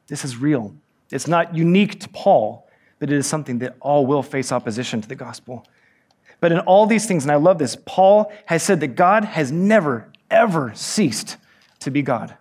This 0.06 0.24
is 0.24 0.36
real. 0.36 0.74
It's 1.10 1.28
not 1.28 1.54
unique 1.54 2.00
to 2.00 2.08
Paul, 2.08 2.68
but 2.98 3.10
it 3.10 3.16
is 3.16 3.26
something 3.26 3.58
that 3.58 3.76
all 3.80 4.06
will 4.06 4.22
face 4.22 4.52
opposition 4.52 5.00
to 5.00 5.08
the 5.08 5.14
gospel. 5.14 5.66
But 6.40 6.52
in 6.52 6.58
all 6.60 6.86
these 6.86 7.06
things, 7.06 7.24
and 7.24 7.32
I 7.32 7.36
love 7.36 7.58
this, 7.58 7.76
Paul 7.84 8.32
has 8.46 8.62
said 8.62 8.80
that 8.80 8.88
God 8.88 9.24
has 9.24 9.52
never, 9.52 10.08
ever 10.30 10.72
ceased 10.74 11.36
to 11.80 11.90
be 11.90 12.02
God. 12.02 12.36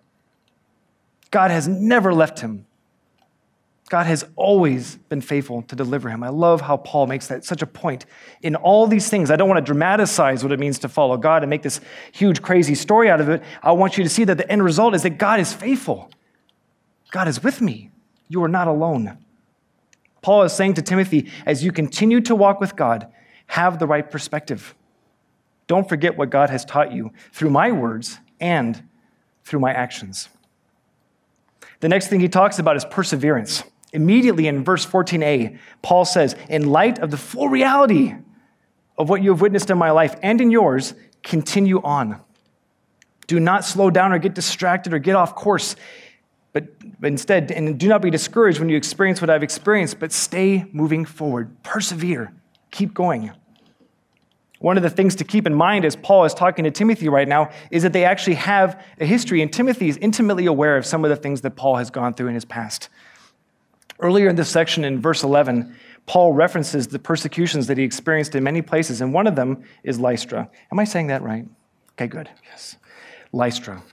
God 1.30 1.52
has 1.52 1.68
never 1.68 2.14
left 2.14 2.40
him. 2.40 2.66
God 3.92 4.06
has 4.06 4.24
always 4.38 4.96
been 5.10 5.20
faithful 5.20 5.64
to 5.64 5.76
deliver 5.76 6.10
him. 6.10 6.24
I 6.24 6.30
love 6.30 6.62
how 6.62 6.78
Paul 6.78 7.08
makes 7.08 7.28
that 7.28 7.44
such 7.44 7.62
a 7.62 7.68
point. 7.68 8.06
In 8.42 8.56
all 8.56 8.88
these 8.88 9.10
things, 9.10 9.30
I 9.30 9.36
don't 9.36 9.50
want 9.50 9.58
to 9.58 9.70
dramatize 9.70 10.44
what 10.44 10.54
it 10.54 10.62
means 10.62 10.80
to 10.80 10.88
follow 10.88 11.18
God 11.18 11.44
and 11.44 11.50
make 11.50 11.62
this 11.62 11.82
huge, 12.14 12.42
crazy 12.42 12.74
story 12.74 13.10
out 13.10 13.20
of 13.20 13.28
it. 13.28 13.44
I 13.62 13.74
want 13.74 13.98
you 13.98 14.06
to 14.06 14.10
see 14.10 14.24
that 14.24 14.38
the 14.38 14.50
end 14.50 14.64
result 14.64 14.96
is 14.96 15.04
that 15.04 15.18
God 15.18 15.42
is 15.42 15.52
faithful. 15.52 16.10
God 17.12 17.28
is 17.28 17.44
with 17.44 17.60
me. 17.60 17.92
You 18.30 18.42
are 18.46 18.48
not 18.48 18.70
alone. 18.70 19.18
Paul 20.22 20.44
is 20.44 20.54
saying 20.54 20.76
to 20.76 20.82
Timothy, 20.82 21.30
as 21.46 21.62
you 21.62 21.74
continue 21.74 22.22
to 22.22 22.34
walk 22.34 22.62
with 22.62 22.78
God, 22.78 23.12
have 23.48 23.78
the 23.78 23.88
right 23.88 24.10
perspective. 24.10 24.74
Don't 25.68 25.90
forget 25.90 26.16
what 26.18 26.30
God 26.30 26.50
has 26.50 26.64
taught 26.64 26.94
you 26.94 27.12
through 27.34 27.50
my 27.50 27.74
words 27.74 28.20
and 28.40 28.88
through 29.44 29.60
my 29.60 29.74
actions. 29.74 30.30
The 31.82 31.90
next 31.90 32.08
thing 32.08 32.22
he 32.22 32.30
talks 32.30 32.58
about 32.58 32.78
is 32.78 32.86
perseverance. 32.86 33.66
Immediately 33.94 34.48
in 34.48 34.64
verse 34.64 34.86
14a, 34.86 35.58
Paul 35.82 36.06
says, 36.06 36.36
In 36.50 36.70
light 36.70 37.00
of 37.00 37.12
the 37.12 37.18
full 37.18 37.50
reality 37.50 38.14
of 38.98 39.10
what 39.10 39.22
you 39.22 39.32
have 39.32 39.42
witnessed 39.42 39.70
in 39.70 39.78
my 39.78 39.92
life 39.92 40.16
and 40.24 40.40
in 40.40 40.52
yours, 40.52 40.94
continue 41.24 41.82
on. 41.82 42.22
Do 43.28 43.40
not 43.40 43.66
slow 43.66 43.90
down 43.90 44.12
or 44.12 44.20
get 44.20 44.34
distracted 44.34 44.94
or 44.94 45.00
get 45.00 45.16
off 45.16 45.36
course, 45.36 45.76
but 46.54 46.68
instead, 47.02 47.52
and 47.52 47.80
do 47.80 47.88
not 47.88 48.02
be 48.02 48.10
discouraged 48.10 48.60
when 48.60 48.70
you 48.70 48.78
experience 48.78 49.22
what 49.22 49.30
I've 49.30 49.44
experienced, 49.44 50.00
but 50.00 50.12
stay 50.12 50.66
moving 50.72 51.06
forward. 51.06 51.64
Persevere. 51.64 52.34
Keep 52.72 52.94
going. 52.94 53.32
One 54.60 54.78
of 54.78 54.84
the 54.84 54.90
things 54.90 55.16
to 55.16 55.24
keep 55.24 55.48
in 55.48 55.56
mind 55.56 55.86
as 55.86 55.96
Paul 55.96 56.24
is 56.26 56.34
talking 56.34 56.66
to 56.66 56.72
Timothy 56.72 57.10
right 57.10 57.28
now 57.28 57.50
is 57.72 57.84
that 57.84 57.94
they 57.94 58.06
actually 58.06 58.36
have 58.36 58.84
a 59.00 59.06
history, 59.06 59.42
and 59.42 59.52
Timothy 59.52 59.90
is 59.90 59.98
intimately 59.98 60.46
aware 60.46 60.78
of 60.78 60.86
some 60.86 61.04
of 61.04 61.10
the 61.10 61.16
things 61.16 61.42
that 61.42 61.56
Paul 61.56 61.78
has 61.78 61.90
gone 61.90 62.14
through 62.14 62.28
in 62.28 62.36
his 62.36 62.46
past. 62.46 62.88
Earlier 64.02 64.30
in 64.30 64.36
this 64.36 64.50
section, 64.50 64.84
in 64.84 65.00
verse 65.00 65.24
11, 65.24 65.76
Paul 66.08 66.34
references 66.34 66.88
the 66.88 67.00
persecutions 67.00 67.68
that 67.68 67.78
he 67.78 67.84
experienced 67.84 68.34
in 68.34 68.44
many 68.44 68.62
places, 68.62 69.00
and 69.02 69.14
one 69.14 69.28
of 69.28 69.36
them 69.36 69.64
is 69.84 70.00
Lystra. 70.00 70.50
Am 70.72 70.80
I 70.80 70.84
saying 70.84 71.08
that 71.08 71.22
right? 71.22 71.46
Okay, 71.94 72.08
good. 72.08 72.30
Yes. 72.44 72.78
Lystra. 73.32 73.84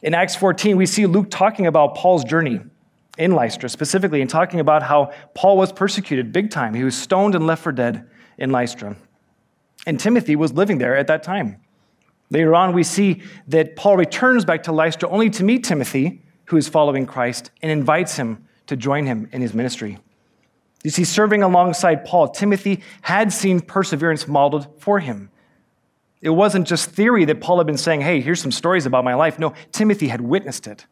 In 0.00 0.14
Acts 0.14 0.34
14, 0.34 0.76
we 0.76 0.86
see 0.86 1.06
Luke 1.06 1.30
talking 1.30 1.66
about 1.66 1.94
Paul's 1.94 2.24
journey 2.24 2.60
in 3.18 3.32
Lystra 3.32 3.68
specifically 3.68 4.22
and 4.22 4.30
talking 4.30 4.60
about 4.60 4.82
how 4.82 5.12
Paul 5.34 5.58
was 5.58 5.72
persecuted 5.72 6.32
big 6.32 6.50
time. 6.50 6.72
He 6.72 6.82
was 6.82 6.96
stoned 6.96 7.34
and 7.34 7.46
left 7.46 7.62
for 7.62 7.70
dead 7.70 8.08
in 8.38 8.50
Lystra. 8.50 8.96
And 9.86 10.00
Timothy 10.00 10.36
was 10.36 10.54
living 10.54 10.78
there 10.78 10.96
at 10.96 11.06
that 11.08 11.22
time. 11.22 11.60
Later 12.30 12.54
on, 12.54 12.72
we 12.72 12.82
see 12.82 13.22
that 13.48 13.76
Paul 13.76 13.98
returns 13.98 14.46
back 14.46 14.62
to 14.62 14.72
Lystra 14.72 15.08
only 15.10 15.28
to 15.30 15.44
meet 15.44 15.64
Timothy, 15.64 16.22
who 16.46 16.56
is 16.56 16.66
following 16.66 17.04
Christ, 17.04 17.50
and 17.60 17.70
invites 17.70 18.16
him 18.16 18.48
to 18.66 18.76
join 18.76 19.06
him 19.06 19.28
in 19.32 19.40
his 19.40 19.54
ministry. 19.54 19.98
You 20.84 20.90
see, 20.90 21.04
serving 21.04 21.42
alongside 21.42 22.04
Paul, 22.04 22.28
Timothy 22.28 22.82
had 23.02 23.32
seen 23.32 23.60
perseverance 23.60 24.26
modeled 24.26 24.80
for 24.80 24.98
him. 24.98 25.30
It 26.20 26.30
wasn't 26.30 26.66
just 26.66 26.90
theory 26.90 27.24
that 27.24 27.40
Paul 27.40 27.58
had 27.58 27.66
been 27.66 27.76
saying, 27.76 28.00
hey, 28.00 28.20
here's 28.20 28.40
some 28.40 28.52
stories 28.52 28.86
about 28.86 29.04
my 29.04 29.14
life. 29.14 29.38
No, 29.38 29.54
Timothy 29.72 30.08
had 30.08 30.20
witnessed 30.20 30.66
it. 30.66 30.86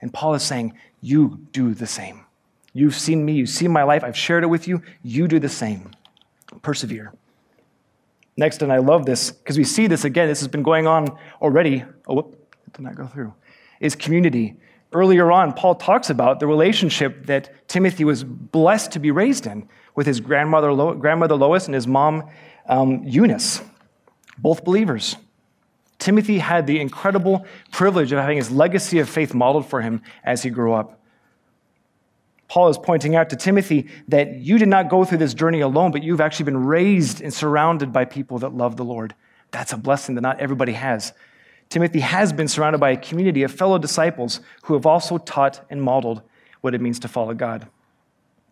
And 0.00 0.12
Paul 0.12 0.34
is 0.34 0.42
saying, 0.42 0.76
you 1.00 1.46
do 1.52 1.74
the 1.74 1.86
same. 1.86 2.24
You've 2.72 2.96
seen 2.96 3.24
me, 3.24 3.34
you've 3.34 3.48
seen 3.48 3.70
my 3.70 3.82
life, 3.82 4.02
I've 4.02 4.16
shared 4.16 4.44
it 4.44 4.48
with 4.48 4.66
you. 4.66 4.82
You 5.02 5.28
do 5.28 5.38
the 5.38 5.48
same. 5.48 5.90
Persevere. 6.62 7.12
Next, 8.36 8.62
and 8.62 8.72
I 8.72 8.78
love 8.78 9.04
this 9.04 9.30
because 9.30 9.58
we 9.58 9.64
see 9.64 9.86
this 9.86 10.04
again, 10.04 10.26
this 10.28 10.40
has 10.40 10.48
been 10.48 10.62
going 10.62 10.86
on 10.86 11.16
already. 11.40 11.84
Oh, 12.08 12.14
whoop, 12.14 12.56
it 12.66 12.72
did 12.72 12.82
not 12.82 12.94
go 12.94 13.06
through. 13.06 13.34
Is 13.78 13.94
community. 13.94 14.56
Earlier 14.92 15.32
on, 15.32 15.52
Paul 15.52 15.74
talks 15.76 16.10
about 16.10 16.38
the 16.38 16.46
relationship 16.46 17.26
that 17.26 17.68
Timothy 17.68 18.04
was 18.04 18.24
blessed 18.24 18.92
to 18.92 18.98
be 18.98 19.10
raised 19.10 19.46
in 19.46 19.68
with 19.94 20.06
his 20.06 20.20
grandmother, 20.20 20.72
Lo- 20.72 20.94
grandmother 20.94 21.34
Lois 21.34 21.66
and 21.66 21.74
his 21.74 21.86
mom 21.86 22.28
um, 22.66 23.02
Eunice, 23.04 23.62
both 24.38 24.64
believers. 24.64 25.16
Timothy 25.98 26.38
had 26.38 26.66
the 26.66 26.80
incredible 26.80 27.46
privilege 27.70 28.12
of 28.12 28.18
having 28.18 28.36
his 28.36 28.50
legacy 28.50 28.98
of 28.98 29.08
faith 29.08 29.34
modeled 29.34 29.66
for 29.66 29.80
him 29.80 30.02
as 30.24 30.42
he 30.42 30.50
grew 30.50 30.72
up. 30.72 31.00
Paul 32.48 32.68
is 32.68 32.76
pointing 32.76 33.16
out 33.16 33.30
to 33.30 33.36
Timothy 33.36 33.88
that 34.08 34.34
you 34.34 34.58
did 34.58 34.68
not 34.68 34.90
go 34.90 35.04
through 35.04 35.18
this 35.18 35.32
journey 35.32 35.60
alone, 35.60 35.90
but 35.90 36.02
you've 36.02 36.20
actually 36.20 36.44
been 36.44 36.66
raised 36.66 37.22
and 37.22 37.32
surrounded 37.32 37.92
by 37.92 38.04
people 38.04 38.40
that 38.40 38.52
love 38.52 38.76
the 38.76 38.84
Lord. 38.84 39.14
That's 39.52 39.72
a 39.72 39.78
blessing 39.78 40.16
that 40.16 40.20
not 40.20 40.38
everybody 40.38 40.72
has. 40.72 41.14
Timothy 41.72 42.00
has 42.00 42.34
been 42.34 42.48
surrounded 42.48 42.80
by 42.80 42.90
a 42.90 42.98
community 42.98 43.44
of 43.44 43.50
fellow 43.50 43.78
disciples 43.78 44.40
who 44.64 44.74
have 44.74 44.84
also 44.84 45.16
taught 45.16 45.64
and 45.70 45.82
modeled 45.82 46.20
what 46.60 46.74
it 46.74 46.82
means 46.82 46.98
to 46.98 47.08
follow 47.08 47.32
God. 47.32 47.66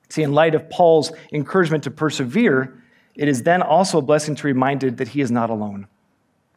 See, 0.08 0.22
in 0.22 0.32
light 0.32 0.54
of 0.54 0.70
Paul's 0.70 1.12
encouragement 1.30 1.84
to 1.84 1.90
persevere, 1.90 2.82
it 3.14 3.28
is 3.28 3.42
then 3.42 3.60
also 3.60 3.98
a 3.98 4.00
blessing 4.00 4.36
to 4.36 4.44
be 4.44 4.46
reminded 4.46 4.96
that 4.96 5.08
he 5.08 5.20
is 5.20 5.30
not 5.30 5.50
alone. 5.50 5.86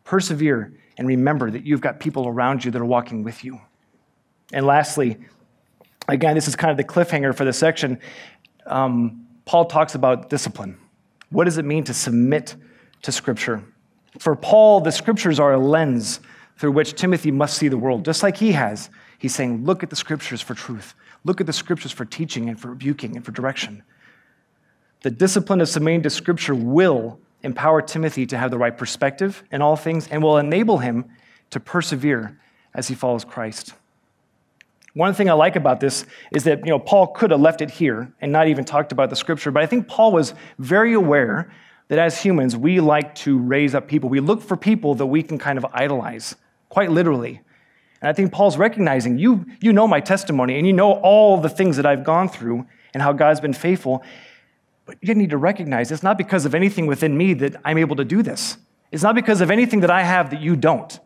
Persevere 0.06 0.72
and 0.98 1.06
remember 1.06 1.52
that 1.52 1.66
you've 1.66 1.82
got 1.82 2.00
people 2.00 2.30
around 2.30 2.64
you 2.64 2.72
that 2.72 2.82
are 2.82 2.86
walking 2.86 3.24
with 3.24 3.44
you. 3.44 3.60
And 4.54 4.66
lastly, 4.66 5.18
again, 6.08 6.34
this 6.34 6.48
is 6.48 6.56
kind 6.56 6.72
of 6.72 6.78
the 6.78 6.86
cliffhanger 6.86 7.36
for 7.36 7.44
this 7.44 7.58
section. 7.58 8.00
Um, 8.68 9.28
Paul 9.44 9.66
talks 9.66 9.96
about 9.96 10.30
discipline. 10.30 10.78
What 11.30 11.44
does 11.44 11.58
it 11.58 11.66
mean 11.66 11.84
to 11.84 11.94
submit 11.94 12.56
to 13.02 13.12
Scripture? 13.12 13.66
For 14.18 14.34
Paul, 14.34 14.80
the 14.80 14.94
Scriptures 14.94 15.42
are 15.42 15.52
a 15.52 15.60
lens 15.60 16.22
through 16.58 16.72
which 16.72 16.94
Timothy 16.94 17.32
must 17.32 17.58
see 17.58 17.68
the 17.68 17.78
world, 17.78 18.06
just 18.06 18.24
like 18.24 18.38
he 18.38 18.52
has. 18.54 18.90
He's 19.18 19.36
saying, 19.36 19.66
Look 19.66 19.84
at 19.84 19.90
the 19.90 19.96
Scriptures 19.96 20.42
for 20.42 20.54
truth. 20.54 20.96
Look 21.24 21.42
at 21.42 21.48
the 21.48 21.54
Scriptures 21.54 21.92
for 21.92 22.06
teaching 22.06 22.50
and 22.50 22.60
for 22.60 22.70
rebuking 22.70 23.16
and 23.16 23.26
for 23.26 23.32
direction. 23.32 23.84
The 25.02 25.12
discipline 25.12 25.62
of 25.62 25.70
submitting 25.70 26.04
to 26.04 26.10
Scripture 26.10 26.56
will 26.56 27.20
empower 27.42 27.82
Timothy 27.82 28.26
to 28.28 28.38
have 28.38 28.52
the 28.52 28.58
right 28.58 28.78
perspective 28.78 29.44
in 29.52 29.62
all 29.62 29.76
things 29.76 30.08
and 30.08 30.24
will 30.24 30.38
enable 30.38 30.78
him 30.78 31.06
to 31.50 31.60
persevere 31.60 32.40
as 32.74 32.88
he 32.88 32.96
follows 32.96 33.26
Christ. 33.26 33.74
One 34.94 35.14
thing 35.14 35.30
I 35.30 35.34
like 35.34 35.56
about 35.56 35.80
this 35.80 36.06
is 36.32 36.44
that 36.44 36.60
you 36.60 36.72
know 36.72 36.80
Paul 36.80 37.08
could 37.08 37.32
have 37.32 37.42
left 37.42 37.62
it 37.62 37.72
here 37.72 38.14
and 38.22 38.32
not 38.32 38.48
even 38.48 38.64
talked 38.64 38.92
about 38.92 39.10
the 39.10 39.16
scripture, 39.16 39.50
but 39.50 39.64
I 39.64 39.66
think 39.66 39.88
Paul 39.88 40.12
was 40.12 40.36
very 40.60 40.94
aware 40.94 41.52
that 41.88 41.98
as 41.98 42.22
humans 42.22 42.56
we 42.56 42.80
like 42.80 43.16
to 43.16 43.38
raise 43.38 43.74
up 43.74 43.88
people. 43.88 44.10
We 44.10 44.20
look 44.20 44.42
for 44.42 44.56
people 44.56 44.96
that 44.96 45.08
we 45.08 45.24
can 45.24 45.40
kind 45.40 45.58
of 45.58 45.66
idolize, 45.74 46.36
quite 46.74 46.90
literally. 46.90 47.40
And 48.02 48.10
I 48.10 48.14
think 48.14 48.32
Paul's 48.32 48.58
recognizing 48.58 49.20
you 49.20 49.46
you 49.62 49.72
know 49.72 49.88
my 49.88 50.00
testimony 50.00 50.58
and 50.58 50.66
you 50.66 50.74
know 50.74 50.94
all 50.94 51.40
the 51.40 51.50
things 51.50 51.78
that 51.78 51.86
I've 51.86 52.04
gone 52.04 52.28
through 52.28 52.66
and 52.96 53.04
how 53.04 53.14
God's 53.14 53.40
been 53.40 53.54
faithful. 53.54 54.04
But 54.88 54.98
you 55.00 55.14
need 55.14 55.30
to 55.30 55.38
recognize 55.38 55.92
it's 55.92 56.02
not 56.02 56.18
because 56.18 56.46
of 56.46 56.56
anything 56.56 56.88
within 56.88 57.16
me 57.16 57.36
that 57.36 57.58
I'm 57.64 57.78
able 57.78 57.96
to 57.98 58.04
do 58.04 58.24
this. 58.24 58.58
It's 58.92 59.04
not 59.04 59.14
because 59.14 59.40
of 59.40 59.52
anything 59.52 59.82
that 59.82 59.92
I 59.92 60.02
have 60.02 60.32
that 60.32 60.42
you 60.42 60.56
don't. 60.56 61.00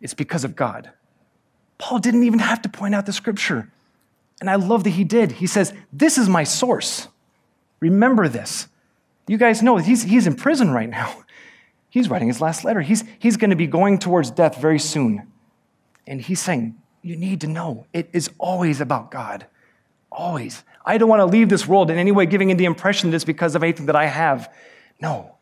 It's 0.00 0.14
because 0.14 0.44
of 0.44 0.56
God. 0.56 0.90
Paul 1.76 1.98
didn't 1.98 2.24
even 2.24 2.38
have 2.38 2.62
to 2.62 2.70
point 2.70 2.94
out 2.94 3.04
the 3.04 3.12
scripture. 3.12 3.70
And 4.40 4.48
I 4.48 4.54
love 4.54 4.84
that 4.84 4.90
he 4.90 5.04
did. 5.04 5.32
He 5.32 5.46
says, 5.46 5.74
This 5.92 6.16
is 6.16 6.26
my 6.26 6.44
source. 6.44 7.08
Remember 7.80 8.28
this. 8.28 8.66
You 9.28 9.36
guys 9.36 9.62
know 9.62 9.76
he's, 9.76 10.04
he's 10.04 10.26
in 10.26 10.36
prison 10.36 10.70
right 10.70 10.88
now. 10.88 11.22
He's 11.92 12.08
writing 12.08 12.28
his 12.28 12.40
last 12.40 12.64
letter. 12.64 12.80
He's, 12.80 13.04
he's 13.18 13.36
going 13.36 13.50
to 13.50 13.56
be 13.56 13.66
going 13.66 13.98
towards 13.98 14.30
death 14.30 14.56
very 14.56 14.78
soon. 14.78 15.30
And 16.06 16.22
he's 16.22 16.40
saying, 16.40 16.74
You 17.02 17.16
need 17.16 17.42
to 17.42 17.46
know 17.46 17.86
it 17.92 18.08
is 18.14 18.30
always 18.38 18.80
about 18.80 19.10
God. 19.10 19.46
Always. 20.10 20.64
I 20.86 20.96
don't 20.96 21.10
want 21.10 21.20
to 21.20 21.26
leave 21.26 21.50
this 21.50 21.68
world 21.68 21.90
in 21.90 21.98
any 21.98 22.10
way 22.10 22.24
giving 22.24 22.48
in 22.48 22.56
the 22.56 22.64
impression 22.64 23.10
that 23.10 23.16
it's 23.16 23.26
because 23.26 23.54
of 23.54 23.62
anything 23.62 23.84
that 23.86 23.94
I 23.94 24.06
have. 24.06 24.50
No. 25.02 25.36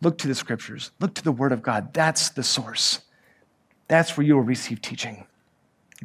Look 0.00 0.16
to 0.18 0.26
the 0.26 0.34
scriptures, 0.34 0.90
look 1.00 1.12
to 1.16 1.22
the 1.22 1.32
word 1.32 1.52
of 1.52 1.62
God. 1.62 1.92
That's 1.92 2.30
the 2.30 2.42
source. 2.42 3.00
That's 3.86 4.16
where 4.16 4.26
you 4.26 4.36
will 4.36 4.42
receive 4.42 4.80
teaching. 4.80 5.26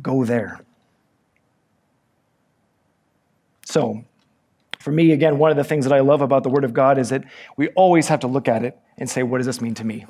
Go 0.01 0.25
there. 0.25 0.59
So, 3.63 4.03
for 4.79 4.91
me, 4.91 5.12
again, 5.12 5.38
one 5.38 5.51
of 5.51 5.57
the 5.57 5.63
things 5.63 5.86
that 5.86 5.93
I 5.93 6.00
love 6.00 6.21
about 6.21 6.43
the 6.43 6.50
Word 6.50 6.63
of 6.63 6.74
God 6.74 6.98
is 6.98 7.09
that 7.09 7.25
we 7.57 7.67
always 7.69 8.07
have 8.07 8.21
to 8.21 8.27
look 8.27 8.48
at 8.48 8.63
it 8.63 8.79
and 8.98 9.09
say, 9.09 9.24
what 9.24 9.38
does 9.38 9.45
this 9.45 9.59
mean 9.59 9.74
to 9.75 9.83
me? 9.83 10.05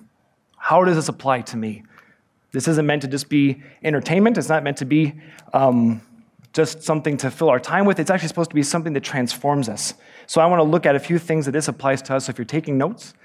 How 0.57 0.83
does 0.83 0.95
this 0.95 1.09
apply 1.09 1.41
to 1.41 1.57
me? 1.57 1.83
This 2.51 2.67
isn't 2.67 2.85
meant 2.85 3.01
to 3.01 3.07
just 3.07 3.29
be 3.29 3.63
entertainment. 3.83 4.37
It's 4.37 4.49
not 4.49 4.63
meant 4.63 4.77
to 4.77 4.85
be 4.85 5.19
um, 5.53 6.01
just 6.53 6.83
something 6.83 7.17
to 7.17 7.31
fill 7.31 7.49
our 7.49 7.59
time 7.59 7.85
with. 7.85 7.99
It's 7.99 8.11
actually 8.11 8.27
supposed 8.27 8.51
to 8.51 8.55
be 8.55 8.61
something 8.61 8.93
that 8.93 9.03
transforms 9.03 9.69
us. 9.69 9.95
So 10.27 10.39
I 10.39 10.45
want 10.45 10.59
to 10.59 10.63
look 10.63 10.85
at 10.85 10.95
a 10.95 10.99
few 10.99 11.17
things 11.17 11.45
that 11.45 11.51
this 11.51 11.67
applies 11.67 12.03
to 12.03 12.15
us. 12.15 12.25
So 12.25 12.29
if 12.29 12.37
you're 12.37 12.45
taking 12.45 12.77
notes, 12.77 13.15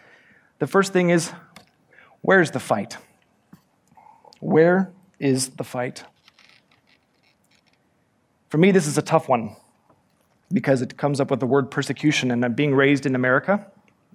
the 0.60 0.66
first 0.66 0.94
thing 0.94 1.10
is 1.10 1.32
where's 2.22 2.52
the 2.52 2.60
fight? 2.60 2.96
Where 4.40 4.92
is 5.18 5.50
the 5.50 5.64
fight? 5.64 6.04
For 8.48 8.56
me, 8.56 8.70
this 8.70 8.86
is 8.86 8.96
a 8.96 9.02
tough 9.02 9.28
one 9.28 9.56
because 10.54 10.80
it 10.80 10.96
comes 10.96 11.20
up 11.20 11.30
with 11.30 11.40
the 11.40 11.46
word 11.46 11.70
persecution, 11.70 12.30
and 12.30 12.42
I'm 12.44 12.54
being 12.54 12.74
raised 12.74 13.04
in 13.04 13.14
America 13.14 13.66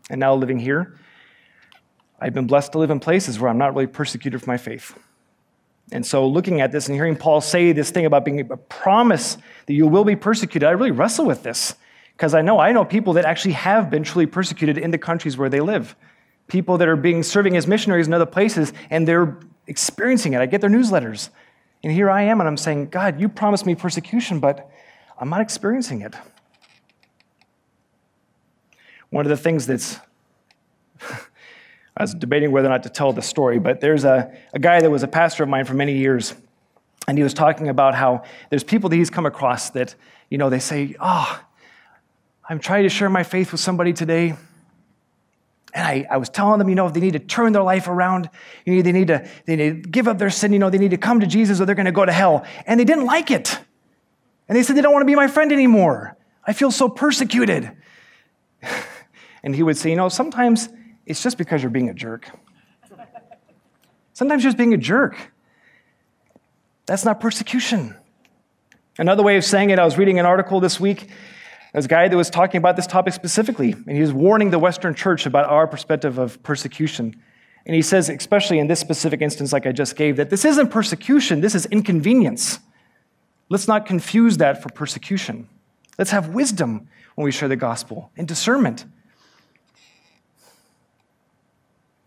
and 0.10 0.20
now 0.20 0.34
living 0.34 0.58
here. 0.58 0.98
I've 2.20 2.34
been 2.34 2.48
blessed 2.48 2.72
to 2.72 2.80
live 2.80 2.90
in 2.90 3.00
places 3.00 3.40
where 3.40 3.50
I'm 3.50 3.58
not 3.58 3.76
really 3.76 3.88
persecuted 3.88 4.42
for 4.42 4.50
my 4.50 4.58
faith. 4.58 4.98
And 5.92 6.06
so, 6.06 6.26
looking 6.28 6.62
at 6.62 6.72
this 6.72 6.88
and 6.88 6.96
hearing 6.96 7.16
Paul 7.16 7.42
say 7.42 7.72
this 7.74 7.92
thing 7.92 8.06
about 8.06 8.24
being 8.24 8.40
a 8.40 8.58
promise 8.58 9.38
that 9.66 9.74
you 9.74 9.86
will 9.86 10.06
be 10.06 10.16
persecuted, 10.16 10.68
I 10.68 10.72
really 10.72 10.92
wrestle 10.92 11.26
with 11.26 11.44
this 11.44 11.76
because 12.14 12.34
I 12.34 12.42
know 12.42 12.60
I 12.60 12.72
know 12.72 12.86
people 12.86 13.14
that 13.14 13.26
actually 13.26 13.54
have 13.54 13.90
been 13.90 14.04
truly 14.04 14.26
persecuted 14.26 14.78
in 14.78 14.92
the 14.92 14.98
countries 14.98 15.38
where 15.38 15.50
they 15.50 15.62
live. 15.62 15.96
People 16.48 16.78
that 16.78 16.88
are 16.88 16.96
being 16.96 17.22
serving 17.22 17.58
as 17.58 17.68
missionaries 17.68 18.08
in 18.08 18.14
other 18.14 18.26
places 18.26 18.74
and 18.90 19.08
they're 19.08 19.38
experiencing 19.68 20.34
it. 20.34 20.42
I 20.42 20.46
get 20.46 20.62
their 20.62 20.70
newsletters. 20.70 21.30
And 21.84 21.94
here 21.94 22.10
I 22.10 22.24
am 22.24 22.40
and 22.40 22.48
I'm 22.48 22.58
saying, 22.58 22.88
God, 22.88 23.20
you 23.20 23.30
promised 23.30 23.66
me 23.66 23.76
persecution, 23.76 24.40
but 24.40 24.70
I'm 25.20 25.30
not 25.30 25.42
experiencing 25.42 26.02
it. 26.02 26.16
One 29.10 29.26
of 29.26 29.30
the 29.30 29.38
things 29.38 29.68
that's 29.68 30.00
I 31.98 32.04
was 32.04 32.14
debating 32.14 32.52
whether 32.52 32.68
or 32.68 32.72
not 32.72 32.84
to 32.84 32.90
tell 32.90 33.12
the 33.12 33.22
story, 33.22 33.60
but 33.60 33.82
there's 33.82 34.06
a, 34.06 34.34
a 34.54 34.60
guy 34.60 34.80
that 34.80 34.90
was 34.90 35.04
a 35.04 35.08
pastor 35.08 35.44
of 35.44 35.50
mine 35.50 35.66
for 35.66 35.74
many 35.74 35.98
years, 35.98 36.34
and 37.08 37.18
he 37.18 37.24
was 37.24 37.34
talking 37.34 37.68
about 37.68 37.96
how 37.96 38.24
there's 38.50 38.64
people 38.64 38.90
that 38.90 38.96
he's 38.96 39.10
come 39.10 39.26
across 39.26 39.72
that, 39.72 39.96
you 40.30 40.38
know, 40.38 40.50
they 40.50 40.60
say, 40.60 40.96
Oh, 41.02 41.42
I'm 42.48 42.60
trying 42.60 42.84
to 42.84 42.90
share 42.90 43.10
my 43.10 43.24
faith 43.24 43.52
with 43.52 43.60
somebody 43.60 43.92
today. 43.92 44.36
And 45.74 45.86
I, 45.86 46.08
I 46.10 46.18
was 46.18 46.30
telling 46.30 46.58
them, 46.58 46.70
you 46.70 46.76
know, 46.76 46.88
if 46.88 46.94
they 46.94 47.00
need 47.00 47.14
to 47.14 47.20
turn 47.20 47.52
their 47.52 47.62
life 47.62 47.88
around, 47.88 48.30
you 48.66 48.76
know, 48.76 48.82
they 48.82 48.92
need 48.92 49.08
to 49.08 49.28
they 49.46 49.56
need 49.56 49.84
to 49.84 49.90
give 49.90 50.08
up 50.08 50.18
their 50.18 50.30
sin, 50.30 50.54
you 50.54 50.60
know, 50.60 50.70
they 50.70 50.78
need 50.78 50.92
to 50.92 50.98
come 50.98 51.20
to 51.20 51.28
Jesus 51.28 51.60
or 51.60 51.66
they're 51.66 51.76
going 51.76 51.86
to 51.86 51.92
go 51.92 52.06
to 52.06 52.12
hell. 52.12 52.46
And 52.66 52.80
they 52.80 52.86
didn't 52.86 53.06
like 53.06 53.30
it. 53.30 53.60
And 54.50 54.58
they 54.58 54.64
said 54.64 54.76
they 54.76 54.82
don't 54.82 54.92
want 54.92 55.04
to 55.04 55.08
be 55.08 55.16
my 55.16 55.28
friend 55.28 55.52
anymore. 55.52 56.18
I 56.46 56.54
feel 56.54 56.72
so 56.72 56.90
persecuted. 56.90 57.72
and 59.44 59.56
he 59.56 59.62
would 59.62 59.78
say, 59.78 59.92
you 59.92 59.96
know, 59.96 60.10
sometimes 60.10 60.68
it's 61.06 61.22
just 61.22 61.38
because 61.38 61.62
you're 61.62 61.70
being 61.70 61.90
a 61.90 61.94
jerk. 61.94 62.30
Sometimes 64.14 64.44
you're 64.44 64.50
just 64.50 64.58
being 64.58 64.74
a 64.74 64.78
jerk. 64.78 65.32
That's 66.88 67.06
not 67.06 67.20
persecution. 67.20 67.96
Another 68.98 69.24
way 69.24 69.38
of 69.38 69.46
saying 69.46 69.70
it, 69.70 69.80
I 69.80 69.86
was 69.86 69.98
reading 69.98 70.20
an 70.20 70.26
article 70.26 70.60
this 70.60 70.80
week. 70.80 71.08
There's 71.72 71.86
a 71.86 71.88
guy 71.88 72.08
that 72.08 72.18
was 72.18 72.32
talking 72.32 72.58
about 72.58 72.76
this 72.76 72.88
topic 72.88 73.14
specifically, 73.14 73.72
and 73.72 73.92
he 73.92 74.02
was 74.02 74.12
warning 74.12 74.50
the 74.50 74.60
Western 74.60 74.96
church 74.96 75.28
about 75.28 75.46
our 75.46 75.68
perspective 75.68 76.18
of 76.18 76.42
persecution. 76.42 77.16
And 77.66 77.76
he 77.76 77.84
says, 77.84 78.10
especially 78.10 78.58
in 78.58 78.68
this 78.68 78.80
specific 78.80 79.22
instance, 79.22 79.54
like 79.54 79.68
I 79.68 79.72
just 79.72 79.96
gave, 79.96 80.18
that 80.18 80.32
this 80.32 80.44
isn't 80.44 80.70
persecution, 80.70 81.42
this 81.42 81.54
is 81.54 81.68
inconvenience. 81.68 82.60
Let's 83.50 83.68
not 83.68 83.86
confuse 83.86 84.38
that 84.38 84.62
for 84.62 84.70
persecution. 84.70 85.50
Let's 85.98 86.12
have 86.12 86.30
wisdom 86.30 86.88
when 87.16 87.26
we 87.26 87.32
share 87.32 87.50
the 87.50 87.56
gospel 87.56 88.12
and 88.16 88.28
discernment. 88.28 88.86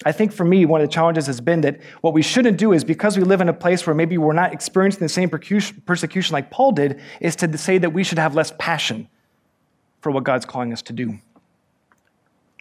I 0.05 0.13
think 0.13 0.33
for 0.33 0.45
me, 0.45 0.67
one 0.67 0.81
of 0.81 0.89
the 0.89 0.93
challenges 0.93 1.27
has 1.27 1.41
been 1.41 1.61
that 1.61 1.81
what 2.01 2.13
we 2.13 2.23
shouldn't 2.23 2.59
do 2.59 2.73
is 2.73 2.83
because 2.83 3.17
we 3.17 3.23
live 3.23 3.41
in 3.41 3.49
a 3.49 3.53
place 3.53 3.87
where 3.87 3.95
maybe 3.95 4.19
we're 4.19 4.33
not 4.33 4.53
experiencing 4.53 5.01
the 5.01 5.09
same 5.09 5.29
persecution 5.29 6.33
like 6.33 6.51
Paul 6.51 6.73
did, 6.73 7.01
is 7.21 7.37
to 7.37 7.59
say 7.59 7.79
that 7.79 7.91
we 7.91 8.03
should 8.03 8.19
have 8.19 8.35
less 8.35 8.53
passion 8.59 9.09
for 10.01 10.11
what 10.11 10.25
God's 10.25 10.45
calling 10.45 10.73
us 10.73 10.83
to 10.83 10.93
do. 10.93 11.19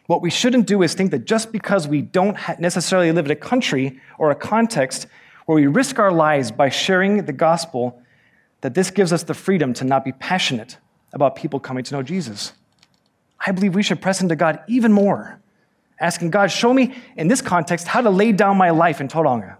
What 0.06 0.22
we 0.22 0.30
shouldn't 0.30 0.66
do 0.66 0.82
is 0.82 0.94
think 0.94 1.10
that 1.12 1.24
just 1.24 1.52
because 1.52 1.88
we 1.88 2.02
don't 2.02 2.36
necessarily 2.60 3.10
live 3.12 3.26
in 3.26 3.30
a 3.32 3.36
country 3.36 4.00
or 4.18 4.30
a 4.30 4.34
context 4.34 5.06
where 5.46 5.56
we 5.56 5.66
risk 5.66 5.98
our 5.98 6.12
lives 6.12 6.50
by 6.50 6.68
sharing 6.68 7.24
the 7.24 7.32
gospel, 7.32 8.01
that 8.62 8.74
this 8.74 8.90
gives 8.90 9.12
us 9.12 9.22
the 9.22 9.34
freedom 9.34 9.72
to 9.74 9.84
not 9.84 10.04
be 10.04 10.12
passionate 10.12 10.78
about 11.12 11.36
people 11.36 11.60
coming 11.60 11.84
to 11.84 11.94
know 11.94 12.02
Jesus. 12.02 12.52
I 13.44 13.52
believe 13.52 13.74
we 13.74 13.82
should 13.82 14.00
press 14.00 14.20
into 14.20 14.34
God 14.34 14.60
even 14.66 14.92
more 14.92 15.42
asking 16.02 16.30
God, 16.30 16.50
show 16.50 16.74
me 16.74 16.94
in 17.16 17.28
this 17.28 17.40
context 17.40 17.86
how 17.86 18.00
to 18.00 18.10
lay 18.10 18.32
down 18.32 18.58
my 18.58 18.70
life 18.70 19.00
in 19.00 19.08
Tauranga. 19.08 19.56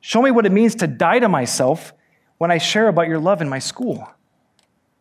Show 0.00 0.22
me 0.22 0.30
what 0.30 0.46
it 0.46 0.50
means 0.50 0.74
to 0.76 0.86
die 0.86 1.18
to 1.20 1.28
myself 1.28 1.92
when 2.38 2.50
I 2.50 2.58
share 2.58 2.88
about 2.88 3.06
your 3.06 3.18
love 3.18 3.42
in 3.42 3.48
my 3.48 3.60
school. 3.60 4.08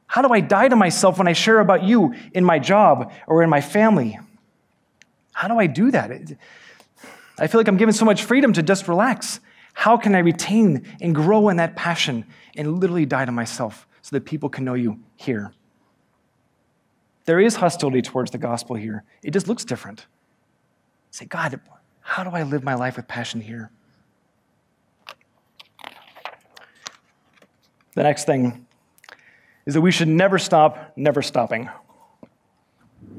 How 0.06 0.22
do 0.22 0.34
I 0.34 0.42
die 0.42 0.68
to 0.68 0.76
myself 0.76 1.18
when 1.18 1.28
I 1.28 1.34
share 1.34 1.60
about 1.60 1.84
you 1.84 2.14
in 2.34 2.44
my 2.44 2.60
job 2.60 3.12
or 3.26 3.42
in 3.42 3.50
my 3.50 3.62
family? 3.62 4.20
How 5.32 5.48
do 5.48 5.58
I 5.58 5.68
do 5.68 5.90
that? 5.92 6.12
I 7.40 7.48
feel 7.48 7.60
like 7.60 7.70
I'm 7.70 7.78
given 7.78 7.94
so 7.94 8.06
much 8.06 8.24
freedom 8.24 8.52
to 8.54 8.62
just 8.62 8.90
relax. 8.90 9.40
How 9.74 9.98
can 9.98 10.16
I 10.16 10.20
retain 10.20 10.86
and 11.02 11.16
grow 11.16 11.50
in 11.50 11.58
that 11.58 11.76
passion 11.76 12.26
and 12.56 12.80
literally 12.80 13.06
die 13.06 13.26
to 13.26 13.32
myself 13.32 13.88
so 14.02 14.16
that 14.16 14.26
people 14.26 14.50
can 14.50 14.66
know 14.66 14.74
you 14.74 15.00
here? 15.16 15.54
There 17.26 17.40
is 17.40 17.56
hostility 17.56 18.02
towards 18.02 18.32
the 18.32 18.38
gospel 18.38 18.76
here. 18.76 19.04
It 19.24 19.32
just 19.32 19.48
looks 19.48 19.64
different. 19.64 20.06
Say, 21.12 21.26
God, 21.26 21.60
how 22.02 22.24
do 22.24 22.32
I 22.32 22.44
live 22.44 22.64
my 22.64 22.74
life 22.74 22.98
with 22.98 23.08
passion 23.08 23.42
here? 23.42 23.72
The 27.94 28.04
next 28.04 28.26
thing 28.26 28.66
is 29.66 29.74
that 29.74 29.82
we 29.82 29.92
should 29.92 30.08
never 30.08 30.40
stop, 30.40 30.94
never 30.96 31.22
stopping. 31.22 31.70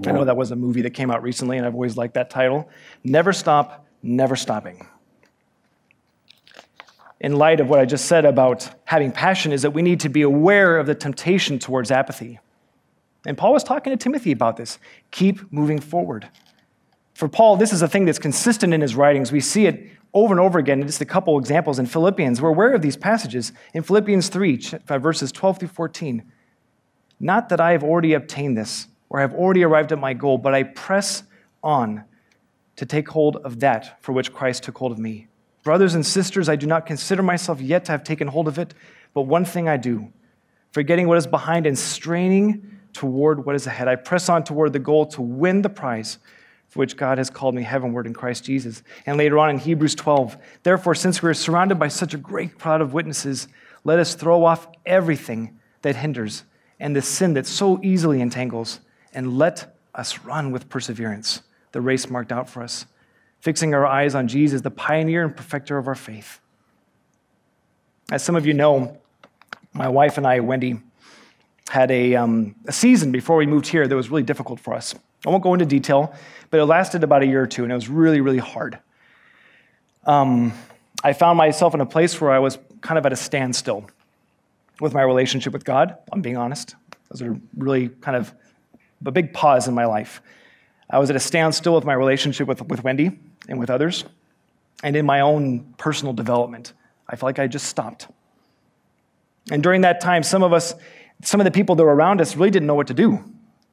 I 0.07 0.13
know 0.13 0.25
that 0.25 0.37
was 0.37 0.51
a 0.51 0.57
movie 0.57 0.83
that 0.83 0.91
came 0.91 1.11
out 1.11 1.23
recently, 1.23 1.59
and 1.59 1.67
I've 1.67 1.75
always 1.75 1.97
liked 1.97 2.15
that 2.15 2.31
title. 2.31 2.69
Never 3.05 3.33
stop, 3.33 3.87
never 4.03 4.35
stopping. 4.35 4.87
In 7.23 7.37
light 7.37 7.61
of 7.61 7.69
what 7.69 7.79
I 7.79 7.85
just 7.85 8.07
said 8.07 8.25
about 8.25 8.69
having 8.85 9.13
passion, 9.13 9.53
is 9.53 9.63
that 9.63 9.71
we 9.71 9.81
need 9.81 10.01
to 10.01 10.09
be 10.09 10.23
aware 10.23 10.77
of 10.77 10.87
the 10.87 10.95
temptation 10.95 11.61
towards 11.61 11.93
apathy. 11.93 12.41
And 13.25 13.39
Paul 13.39 13.53
was 13.53 13.63
talking 13.63 13.93
to 13.93 13.97
Timothy 13.97 14.33
about 14.33 14.57
this. 14.57 14.81
Keep 15.13 15.53
moving 15.53 15.79
forward. 15.79 16.29
For 17.15 17.29
Paul, 17.29 17.57
this 17.57 17.73
is 17.73 17.81
a 17.81 17.87
thing 17.87 18.07
that's 18.07 18.19
consistent 18.19 18.75
in 18.75 18.81
his 18.81 18.97
writings. 18.97 19.31
We 19.31 19.39
see 19.39 19.67
it 19.67 19.89
over 20.13 20.35
and 20.35 20.41
over 20.41 20.59
again 20.59 20.81
in 20.81 20.87
just 20.89 21.01
a 21.01 21.05
couple 21.05 21.39
examples 21.39 21.79
in 21.79 21.87
Philippians. 21.87 22.43
We're 22.43 22.49
aware 22.49 22.75
of 22.75 22.83
these 22.83 22.97
passages. 22.97 23.53
In 23.73 23.85
Philippians 23.85 24.29
3, 24.29 24.61
uh, 24.89 24.99
verses 24.99 25.31
12 25.31 25.61
through 25.61 25.69
14, 25.69 26.25
not 27.21 27.49
that 27.51 27.61
I 27.61 27.71
have 27.71 27.85
already 27.85 28.15
obtained 28.15 28.59
this 28.59 28.89
or 29.09 29.21
have 29.21 29.33
already 29.33 29.63
arrived 29.63 29.93
at 29.93 29.99
my 30.01 30.13
goal, 30.13 30.39
but 30.39 30.55
I 30.55 30.65
press 30.65 31.23
on 31.63 32.03
to 32.75 32.85
take 32.85 33.09
hold 33.09 33.37
of 33.37 33.61
that 33.61 34.03
for 34.03 34.13
which 34.13 34.33
Christ 34.33 34.65
took 34.65 34.77
hold 34.77 34.91
of 34.91 34.99
me. 34.99 35.29
Brothers 35.63 35.95
and 35.95 36.05
sisters, 36.05 36.49
I 36.49 36.57
do 36.57 36.67
not 36.67 36.87
consider 36.87 37.23
myself 37.23 37.61
yet 37.61 37.85
to 37.87 37.93
have 37.93 38.05
taken 38.05 38.29
hold 38.29 38.49
of 38.49 38.59
it, 38.59 38.75
but 39.15 39.23
one 39.23 39.45
thing 39.45 39.69
I 39.69 39.77
do, 39.77 40.13
forgetting 40.73 41.07
what 41.07 41.19
is 41.19 41.27
behind 41.27 41.67
and 41.67 41.79
straining 41.79 42.81
toward 42.93 43.45
what 43.45 43.55
is 43.55 43.67
ahead. 43.67 43.89
I 43.89 43.97
press 43.97 44.29
on 44.29 44.45
toward 44.45 44.73
the 44.73 44.79
goal 44.79 45.07
to 45.07 45.23
win 45.23 45.63
the 45.63 45.69
prize 45.69 46.19
for 46.69 46.79
which 46.79 46.97
God 46.97 47.19
has 47.19 47.29
called 47.29 47.55
me 47.55 47.63
heavenward 47.63 48.07
in 48.07 48.15
Christ 48.15 48.45
Jesus. 48.45 48.83
And 49.05 49.19
later 49.19 49.39
on 49.39 49.51
in 49.51 49.59
Hebrews 49.59 49.95
12, 49.95 50.39
therefore, 50.63 50.95
since 50.95 51.23
we 51.23 51.29
are 51.29 51.35
surrounded 51.35 51.79
by 51.79 51.89
such 51.89 52.15
a 52.15 52.19
great 52.19 52.59
crowd 52.59 52.81
of 52.81 52.95
witnesses, 52.95 53.47
let 53.85 53.99
us 53.99 54.15
throw 54.15 54.45
off 54.45 54.69
everything 54.87 55.59
that 55.83 55.97
hinders 55.97 56.45
and 56.81 56.97
the 56.97 57.03
sin 57.03 57.35
that 57.35 57.47
so 57.47 57.79
easily 57.83 58.21
entangles, 58.21 58.81
and 59.13 59.39
let 59.39 59.77
us 59.95 60.21
run 60.21 60.51
with 60.51 60.69
perseverance 60.69 61.43
the 61.73 61.81
race 61.81 62.09
marked 62.09 62.33
out 62.33 62.49
for 62.49 62.63
us, 62.63 62.87
fixing 63.43 63.75
our 63.75 63.85
eyes 63.85 64.15
on 64.15 64.29
Jesus, 64.29 64.61
the 64.61 64.71
pioneer 64.71 65.25
and 65.25 65.37
perfecter 65.37 65.77
of 65.77 65.89
our 65.89 65.97
faith. 65.97 66.41
As 68.13 68.23
some 68.23 68.37
of 68.37 68.47
you 68.47 68.55
know, 68.55 68.97
my 69.73 69.89
wife 69.89 70.17
and 70.17 70.27
I, 70.27 70.39
Wendy, 70.39 70.79
had 71.69 71.91
a, 71.91 72.15
um, 72.15 72.55
a 72.67 72.73
season 72.73 73.11
before 73.11 73.37
we 73.37 73.47
moved 73.47 73.67
here 73.67 73.89
that 73.89 73.97
was 73.97 74.11
really 74.11 74.23
difficult 74.23 74.61
for 74.61 74.75
us. 74.75 74.95
I 75.27 75.31
won't 75.31 75.43
go 75.43 75.55
into 75.55 75.67
detail, 75.67 76.15
but 76.51 76.61
it 76.61 76.67
lasted 76.67 77.03
about 77.03 77.23
a 77.23 77.27
year 77.27 77.43
or 77.43 77.47
two, 77.49 77.65
and 77.65 77.73
it 77.73 77.75
was 77.75 77.89
really, 77.89 78.21
really 78.21 78.39
hard. 78.39 78.79
Um, 80.07 80.53
I 81.03 81.13
found 81.13 81.37
myself 81.37 81.75
in 81.75 81.81
a 81.81 81.87
place 81.87 82.21
where 82.21 82.31
I 82.31 82.39
was 82.39 82.59
kind 82.81 82.97
of 82.97 83.05
at 83.07 83.13
a 83.13 83.17
standstill 83.17 83.91
with 84.81 84.95
my 84.95 85.03
relationship 85.03 85.53
with 85.53 85.65
God. 85.65 85.97
I'm 86.13 86.23
being 86.23 86.37
honest. 86.37 86.77
It 86.93 87.11
was 87.11 87.23
a 87.23 87.37
really 87.57 87.89
kind 87.89 88.17
of 88.17 88.33
a 89.05 89.11
big 89.11 89.33
pause 89.33 89.67
in 89.67 89.75
my 89.75 89.87
life. 89.87 90.23
I 90.89 91.01
was 91.01 91.11
at 91.11 91.17
a 91.17 91.21
standstill 91.21 91.75
with 91.75 91.85
my 91.85 91.95
relationship 91.95 92.47
with, 92.47 92.63
with 92.69 92.85
Wendy 92.85 93.19
and 93.49 93.59
with 93.59 93.71
others, 93.71 94.05
and 94.83 94.97
in 94.97 95.07
my 95.07 95.21
own 95.21 95.75
personal 95.79 96.13
development. 96.13 96.73
I 97.09 97.17
felt 97.17 97.29
like 97.29 97.39
I 97.39 97.47
just 97.47 97.67
stopped. 97.67 98.09
And 99.51 99.63
during 99.63 99.81
that 99.83 100.01
time, 100.01 100.23
some 100.23 100.43
of 100.43 100.53
us, 100.53 100.75
some 101.23 101.41
of 101.41 101.45
the 101.45 101.51
people 101.51 101.75
that 101.75 101.85
were 101.85 101.95
around 101.95 102.21
us 102.21 102.37
really 102.37 102.51
didn't 102.51 102.67
know 102.67 102.75
what 102.75 102.87
to 102.87 102.95
do 102.95 103.23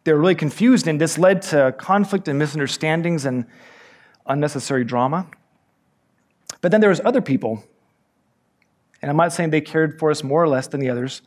they 0.03 0.13
were 0.13 0.19
really 0.19 0.35
confused, 0.35 0.87
and 0.87 0.99
this 0.99 1.17
led 1.17 1.41
to 1.43 1.73
conflict 1.77 2.27
and 2.27 2.39
misunderstandings 2.39 3.25
and 3.25 3.45
unnecessary 4.25 4.83
drama. 4.83 5.27
But 6.61 6.71
then 6.71 6.81
there 6.81 6.89
was 6.89 7.01
other 7.03 7.21
people, 7.21 7.63
and 9.01 9.11
I'm 9.11 9.17
not 9.17 9.33
saying 9.33 9.49
they 9.49 9.61
cared 9.61 9.99
for 9.99 10.09
us 10.09 10.23
more 10.23 10.41
or 10.41 10.47
less 10.47 10.67
than 10.67 10.79
the 10.79 10.89
others, 10.89 11.21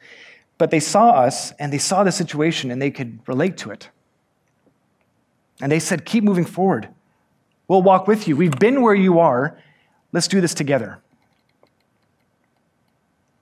but 0.58 0.70
they 0.70 0.80
saw 0.80 1.10
us 1.10 1.52
and 1.58 1.72
they 1.72 1.78
saw 1.78 2.02
the 2.04 2.12
situation 2.12 2.70
and 2.70 2.80
they 2.80 2.90
could 2.90 3.20
relate 3.26 3.56
to 3.58 3.70
it. 3.70 3.88
And 5.60 5.70
they 5.70 5.78
said, 5.78 6.04
Keep 6.04 6.24
moving 6.24 6.44
forward. 6.44 6.88
We'll 7.72 7.80
walk 7.80 8.06
with 8.06 8.28
you. 8.28 8.36
We've 8.36 8.58
been 8.58 8.82
where 8.82 8.94
you 8.94 9.18
are. 9.20 9.56
Let's 10.12 10.28
do 10.28 10.42
this 10.42 10.52
together. 10.52 10.98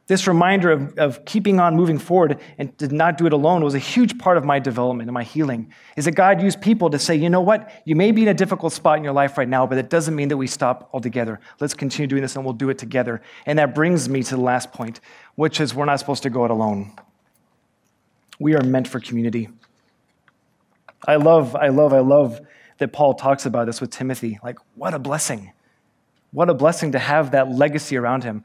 This 0.06 0.28
reminder 0.28 0.70
of, 0.70 0.96
of 1.00 1.24
keeping 1.24 1.58
on 1.58 1.74
moving 1.74 1.98
forward 1.98 2.38
and 2.56 2.76
did 2.76 2.92
not 2.92 3.18
do 3.18 3.26
it 3.26 3.32
alone 3.32 3.64
was 3.64 3.74
a 3.74 3.80
huge 3.80 4.20
part 4.20 4.36
of 4.36 4.44
my 4.44 4.60
development 4.60 5.08
and 5.08 5.14
my 5.14 5.24
healing. 5.24 5.72
Is 5.96 6.04
that 6.04 6.12
God 6.12 6.40
used 6.40 6.60
people 6.60 6.90
to 6.90 6.98
say, 7.00 7.16
you 7.16 7.28
know 7.28 7.40
what? 7.40 7.72
You 7.84 7.96
may 7.96 8.12
be 8.12 8.22
in 8.22 8.28
a 8.28 8.34
difficult 8.34 8.72
spot 8.72 8.98
in 8.98 9.02
your 9.02 9.12
life 9.12 9.36
right 9.36 9.48
now, 9.48 9.66
but 9.66 9.78
it 9.78 9.90
doesn't 9.90 10.14
mean 10.14 10.28
that 10.28 10.36
we 10.36 10.46
stop 10.46 10.88
altogether. 10.92 11.40
Let's 11.58 11.74
continue 11.74 12.06
doing 12.06 12.22
this 12.22 12.36
and 12.36 12.44
we'll 12.44 12.54
do 12.54 12.70
it 12.70 12.78
together. 12.78 13.22
And 13.46 13.58
that 13.58 13.74
brings 13.74 14.08
me 14.08 14.22
to 14.22 14.36
the 14.36 14.40
last 14.40 14.72
point, 14.72 15.00
which 15.34 15.60
is 15.60 15.74
we're 15.74 15.86
not 15.86 15.98
supposed 15.98 16.22
to 16.22 16.30
go 16.30 16.44
it 16.44 16.52
alone. 16.52 16.92
We 18.38 18.54
are 18.54 18.62
meant 18.62 18.86
for 18.86 19.00
community. 19.00 19.48
I 21.04 21.16
love, 21.16 21.56
I 21.56 21.70
love, 21.70 21.92
I 21.92 21.98
love 21.98 22.40
that 22.80 22.92
Paul 22.92 23.14
talks 23.14 23.46
about 23.46 23.66
this 23.66 23.80
with 23.80 23.90
Timothy. 23.90 24.38
Like, 24.42 24.58
what 24.74 24.92
a 24.92 24.98
blessing. 24.98 25.52
What 26.32 26.50
a 26.50 26.54
blessing 26.54 26.92
to 26.92 26.98
have 26.98 27.30
that 27.30 27.50
legacy 27.50 27.96
around 27.96 28.24
him. 28.24 28.44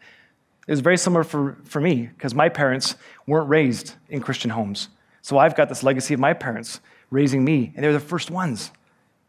It 0.68 0.72
was 0.72 0.82
very 0.82 0.98
similar 0.98 1.24
for, 1.24 1.58
for 1.64 1.80
me 1.80 2.08
because 2.08 2.34
my 2.34 2.50
parents 2.50 2.96
weren't 3.28 3.50
raised 3.50 3.96
in 4.10 4.22
Christian 4.22 4.52
homes. 4.52 4.90
So 5.22 5.38
I've 5.38 5.56
got 5.56 5.70
this 5.70 5.84
legacy 5.84 6.14
of 6.14 6.20
my 6.20 6.34
parents 6.34 6.82
raising 7.10 7.44
me, 7.44 7.72
and 7.76 7.84
they're 7.84 7.94
the 7.94 8.00
first 8.00 8.30
ones. 8.30 8.72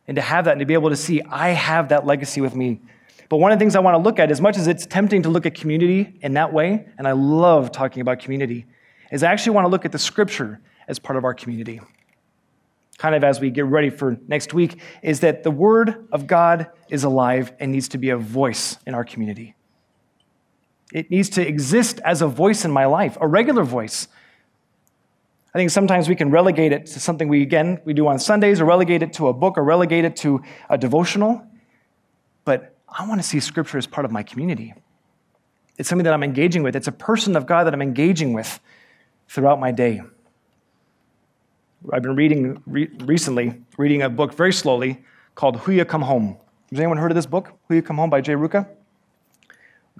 And 0.09 0.16
to 0.16 0.23
have 0.23 0.45
that 0.47 0.53
and 0.53 0.61
to 0.61 0.66
be 0.66 0.75
able 0.75 0.90
to 0.90 0.97
see, 0.97 1.23
I 1.23 1.51
have 1.51 1.88
that 1.90 2.07
legacy 2.07 2.40
with 2.40 2.55
me. 2.55 2.81
But 3.29 3.38
one 3.38 3.53
of 3.53 3.59
the 3.59 3.62
things 3.62 3.77
I 3.77 3.81
want 3.81 3.95
to 3.95 3.99
look 3.99 4.19
at, 4.19 4.31
as 4.31 4.40
much 4.40 4.57
as 4.57 4.66
it's 4.66 4.87
tempting 4.87 5.23
to 5.23 5.29
look 5.29 5.47
at 5.47 5.55
community 5.55 6.14
in 6.23 6.35
that 6.35 6.53
way, 6.53 6.87
and 6.97 7.07
I 7.07 7.12
love 7.12 7.73
talking 7.73 8.01
about 8.01 8.21
community, 8.21 8.66
is 9.11 9.23
I 9.23 9.33
actually 9.33 9.55
want 9.55 9.66
to 9.66 9.69
look 9.69 9.85
at 9.85 9.92
the 9.92 9.99
scripture 9.99 10.61
as 10.88 10.99
part 10.99 11.16
of 11.16 11.25
our 11.25 11.35
community. 11.35 11.81
Kind 12.99 13.15
of 13.15 13.23
as 13.25 13.41
we 13.41 13.51
get 13.51 13.67
ready 13.67 13.91
for 13.91 14.17
next 14.27 14.55
week, 14.55 14.81
is 15.03 15.21
that 15.21 15.43
the 15.43 15.51
word 15.51 16.07
of 16.13 16.27
God 16.27 16.69
is 16.89 17.05
alive 17.05 17.53
and 17.61 17.71
needs 17.71 17.89
to 17.89 17.99
be 17.99 18.11
a 18.11 18.17
voice 18.17 18.79
in 18.87 18.95
our 18.95 19.05
community. 19.05 19.55
It 20.93 21.11
needs 21.11 21.29
to 21.31 21.47
exist 21.47 22.01
as 22.05 22.23
a 22.23 22.27
voice 22.27 22.65
in 22.65 22.71
my 22.71 22.87
life, 22.87 23.19
a 23.21 23.29
regular 23.29 23.65
voice. 23.65 24.09
I 25.55 25.59
think 25.59 25.71
sometimes 25.71 26.09
we 26.09 26.15
can 26.15 26.31
relegate 26.31 26.73
it 26.73 26.87
to 26.87 27.01
something 27.01 27.29
we, 27.29 27.43
again, 27.43 27.81
we 27.85 27.93
do 27.93 28.07
on 28.09 28.19
Sundays, 28.19 28.61
or 28.61 28.65
relegate 28.65 29.03
it 29.03 29.13
to 29.15 29.29
a 29.29 29.33
book, 29.33 29.59
or 29.59 29.65
relegate 29.65 30.05
it 30.05 30.17
to 30.17 30.43
a 30.71 30.79
devotional. 30.79 31.47
But 32.45 32.77
I 32.89 33.07
want 33.07 33.21
to 33.21 33.27
see 33.27 33.41
Scripture 33.41 33.77
as 33.77 33.87
part 33.87 34.05
of 34.05 34.13
my 34.13 34.23
community. 34.23 34.75
It's 35.77 35.89
something 35.89 36.05
that 36.05 36.15
I'm 36.15 36.23
engaging 36.23 36.63
with. 36.63 36.77
It's 36.77 36.89
a 36.89 36.93
person 36.93 37.37
of 37.37 37.47
God 37.47 37.65
that 37.65 37.75
I'm 37.75 37.83
engaging 37.83 38.33
with 38.33 38.61
throughout 39.29 39.61
my 39.61 39.73
day. 39.73 40.01
I've 41.92 42.03
been 42.03 42.16
reading 42.16 42.61
re- 42.66 42.90
recently, 43.01 43.62
reading 43.79 44.03
a 44.03 44.09
book 44.09 44.35
very 44.35 44.53
slowly 44.53 45.05
called 45.35 45.59
Huia 45.59 45.87
Come 45.87 46.03
Home. 46.03 46.37
Has 46.70 46.81
anyone 46.81 46.96
heard 46.96 47.12
of 47.12 47.14
this 47.14 47.27
book, 47.27 47.53
Huia 47.70 47.85
Come 47.85 47.96
Home 47.96 48.11
by 48.11 48.20
Jay 48.20 48.33
Ruka? 48.33 48.68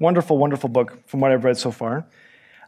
Wonderful, 0.01 0.37
wonderful 0.37 0.68
book 0.68 1.07
from 1.07 1.20
what 1.20 1.31
I've 1.31 1.44
read 1.44 1.57
so 1.57 1.70
far. 1.70 2.07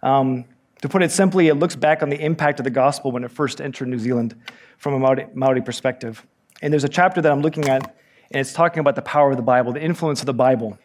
Um, 0.02 0.44
to 0.82 0.88
put 0.88 1.02
it 1.02 1.10
simply, 1.10 1.48
it 1.48 1.54
looks 1.54 1.74
back 1.74 2.02
on 2.02 2.10
the 2.10 2.24
impact 2.24 2.60
of 2.60 2.64
the 2.64 2.70
gospel 2.70 3.10
when 3.10 3.24
it 3.24 3.32
first 3.32 3.60
entered 3.60 3.88
New 3.88 3.98
Zealand 3.98 4.36
from 4.76 4.94
a 4.94 4.98
Maori, 5.00 5.26
Maori 5.34 5.62
perspective. 5.62 6.24
And 6.62 6.72
there's 6.72 6.84
a 6.84 6.88
chapter 6.88 7.20
that 7.20 7.32
I'm 7.32 7.40
looking 7.40 7.68
at, 7.68 7.82
and 8.30 8.40
it's 8.40 8.52
talking 8.52 8.78
about 8.78 8.94
the 8.94 9.02
power 9.02 9.32
of 9.32 9.36
the 9.36 9.42
Bible, 9.42 9.72
the 9.72 9.82
influence 9.82 10.20
of 10.20 10.26
the 10.26 10.34
Bible 10.34 10.78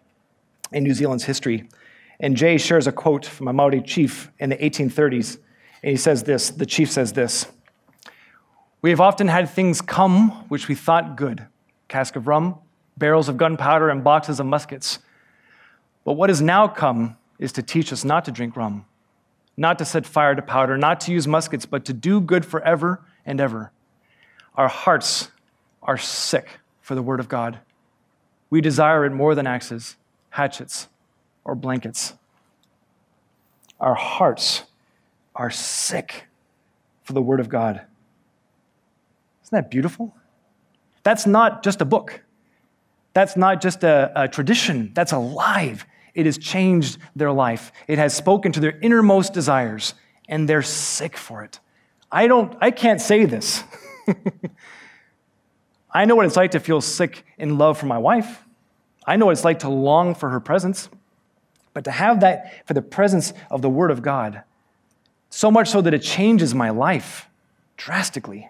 in 0.71 0.83
New 0.83 0.95
Zealand's 0.95 1.25
history. 1.25 1.69
And 2.19 2.35
Jay 2.35 2.57
shares 2.57 2.87
a 2.87 2.91
quote 2.91 3.25
from 3.25 3.47
a 3.47 3.53
Maori 3.53 3.81
chief 3.81 4.31
in 4.39 4.49
the 4.49 4.57
1830s, 4.57 5.37
and 5.83 5.91
he 5.91 5.97
says 5.97 6.23
this 6.23 6.49
the 6.49 6.65
chief 6.65 6.89
says 6.89 7.13
this 7.13 7.45
We 8.83 8.89
have 8.89 8.99
often 8.99 9.29
had 9.29 9.49
things 9.49 9.79
come 9.79 10.29
which 10.49 10.67
we 10.67 10.75
thought 10.75 11.15
good 11.15 11.47
cask 11.87 12.17
of 12.17 12.27
rum, 12.27 12.57
barrels 12.97 13.29
of 13.29 13.37
gunpowder, 13.37 13.89
and 13.89 14.03
boxes 14.03 14.41
of 14.41 14.45
muskets. 14.45 14.99
But 16.03 16.13
what 16.13 16.29
has 16.29 16.41
now 16.41 16.67
come 16.67 17.15
is 17.39 17.53
to 17.53 17.63
teach 17.63 17.93
us 17.93 18.03
not 18.03 18.25
to 18.25 18.31
drink 18.31 18.57
rum, 18.57 18.85
not 19.55 19.79
to 19.79 19.85
set 19.85 20.05
fire 20.05 20.35
to 20.35 20.41
powder, 20.41 20.77
not 20.77 20.99
to 21.01 21.13
use 21.13 21.27
muskets, 21.27 21.65
but 21.65 21.85
to 21.85 21.93
do 21.93 22.19
good 22.19 22.45
forever 22.45 23.01
and 23.25 23.39
ever. 23.39 23.71
Our 24.55 24.67
hearts 24.67 25.31
are 25.81 25.97
sick 25.97 26.59
for 26.81 26.93
the 26.93 27.01
word 27.01 27.21
of 27.21 27.29
God. 27.29 27.59
We 28.49 28.59
desire 28.59 29.05
it 29.05 29.11
more 29.11 29.33
than 29.33 29.47
axes, 29.47 29.95
hatchets, 30.31 30.89
or 31.45 31.55
blankets. 31.55 32.15
Our 33.79 33.95
hearts 33.95 34.63
are 35.35 35.49
sick 35.49 36.25
for 37.03 37.13
the 37.13 37.21
word 37.21 37.39
of 37.39 37.47
God. 37.47 37.85
Isn't 39.43 39.55
that 39.55 39.69
beautiful? 39.69 40.15
That's 41.03 41.27
not 41.27 41.63
just 41.63 41.81
a 41.81 41.85
book. 41.85 42.21
That's 43.13 43.37
not 43.37 43.61
just 43.61 43.83
a, 43.83 44.11
a 44.15 44.27
tradition. 44.27 44.91
That's 44.93 45.11
alive. 45.11 45.85
It 46.15 46.25
has 46.25 46.37
changed 46.37 46.97
their 47.15 47.31
life. 47.31 47.71
It 47.87 47.97
has 47.97 48.15
spoken 48.15 48.51
to 48.53 48.59
their 48.59 48.77
innermost 48.79 49.33
desires, 49.33 49.93
and 50.27 50.47
they're 50.47 50.61
sick 50.61 51.17
for 51.17 51.43
it. 51.43 51.59
I 52.11 52.27
don't, 52.27 52.55
I 52.61 52.71
can't 52.71 53.01
say 53.01 53.25
this. 53.25 53.63
I 55.91 56.05
know 56.05 56.15
what 56.15 56.25
it's 56.25 56.35
like 56.35 56.51
to 56.51 56.59
feel 56.59 56.81
sick 56.81 57.25
in 57.37 57.57
love 57.57 57.77
for 57.77 57.85
my 57.85 57.97
wife. 57.97 58.43
I 59.05 59.15
know 59.17 59.27
what 59.27 59.33
it's 59.33 59.43
like 59.43 59.59
to 59.59 59.69
long 59.69 60.15
for 60.15 60.29
her 60.29 60.39
presence. 60.39 60.89
But 61.73 61.83
to 61.85 61.91
have 61.91 62.19
that 62.21 62.67
for 62.67 62.73
the 62.73 62.81
presence 62.81 63.33
of 63.49 63.61
the 63.61 63.69
Word 63.69 63.91
of 63.91 64.01
God, 64.01 64.43
so 65.29 65.49
much 65.49 65.69
so 65.69 65.81
that 65.81 65.93
it 65.93 66.03
changes 66.03 66.53
my 66.53 66.69
life 66.69 67.27
drastically. 67.77 68.49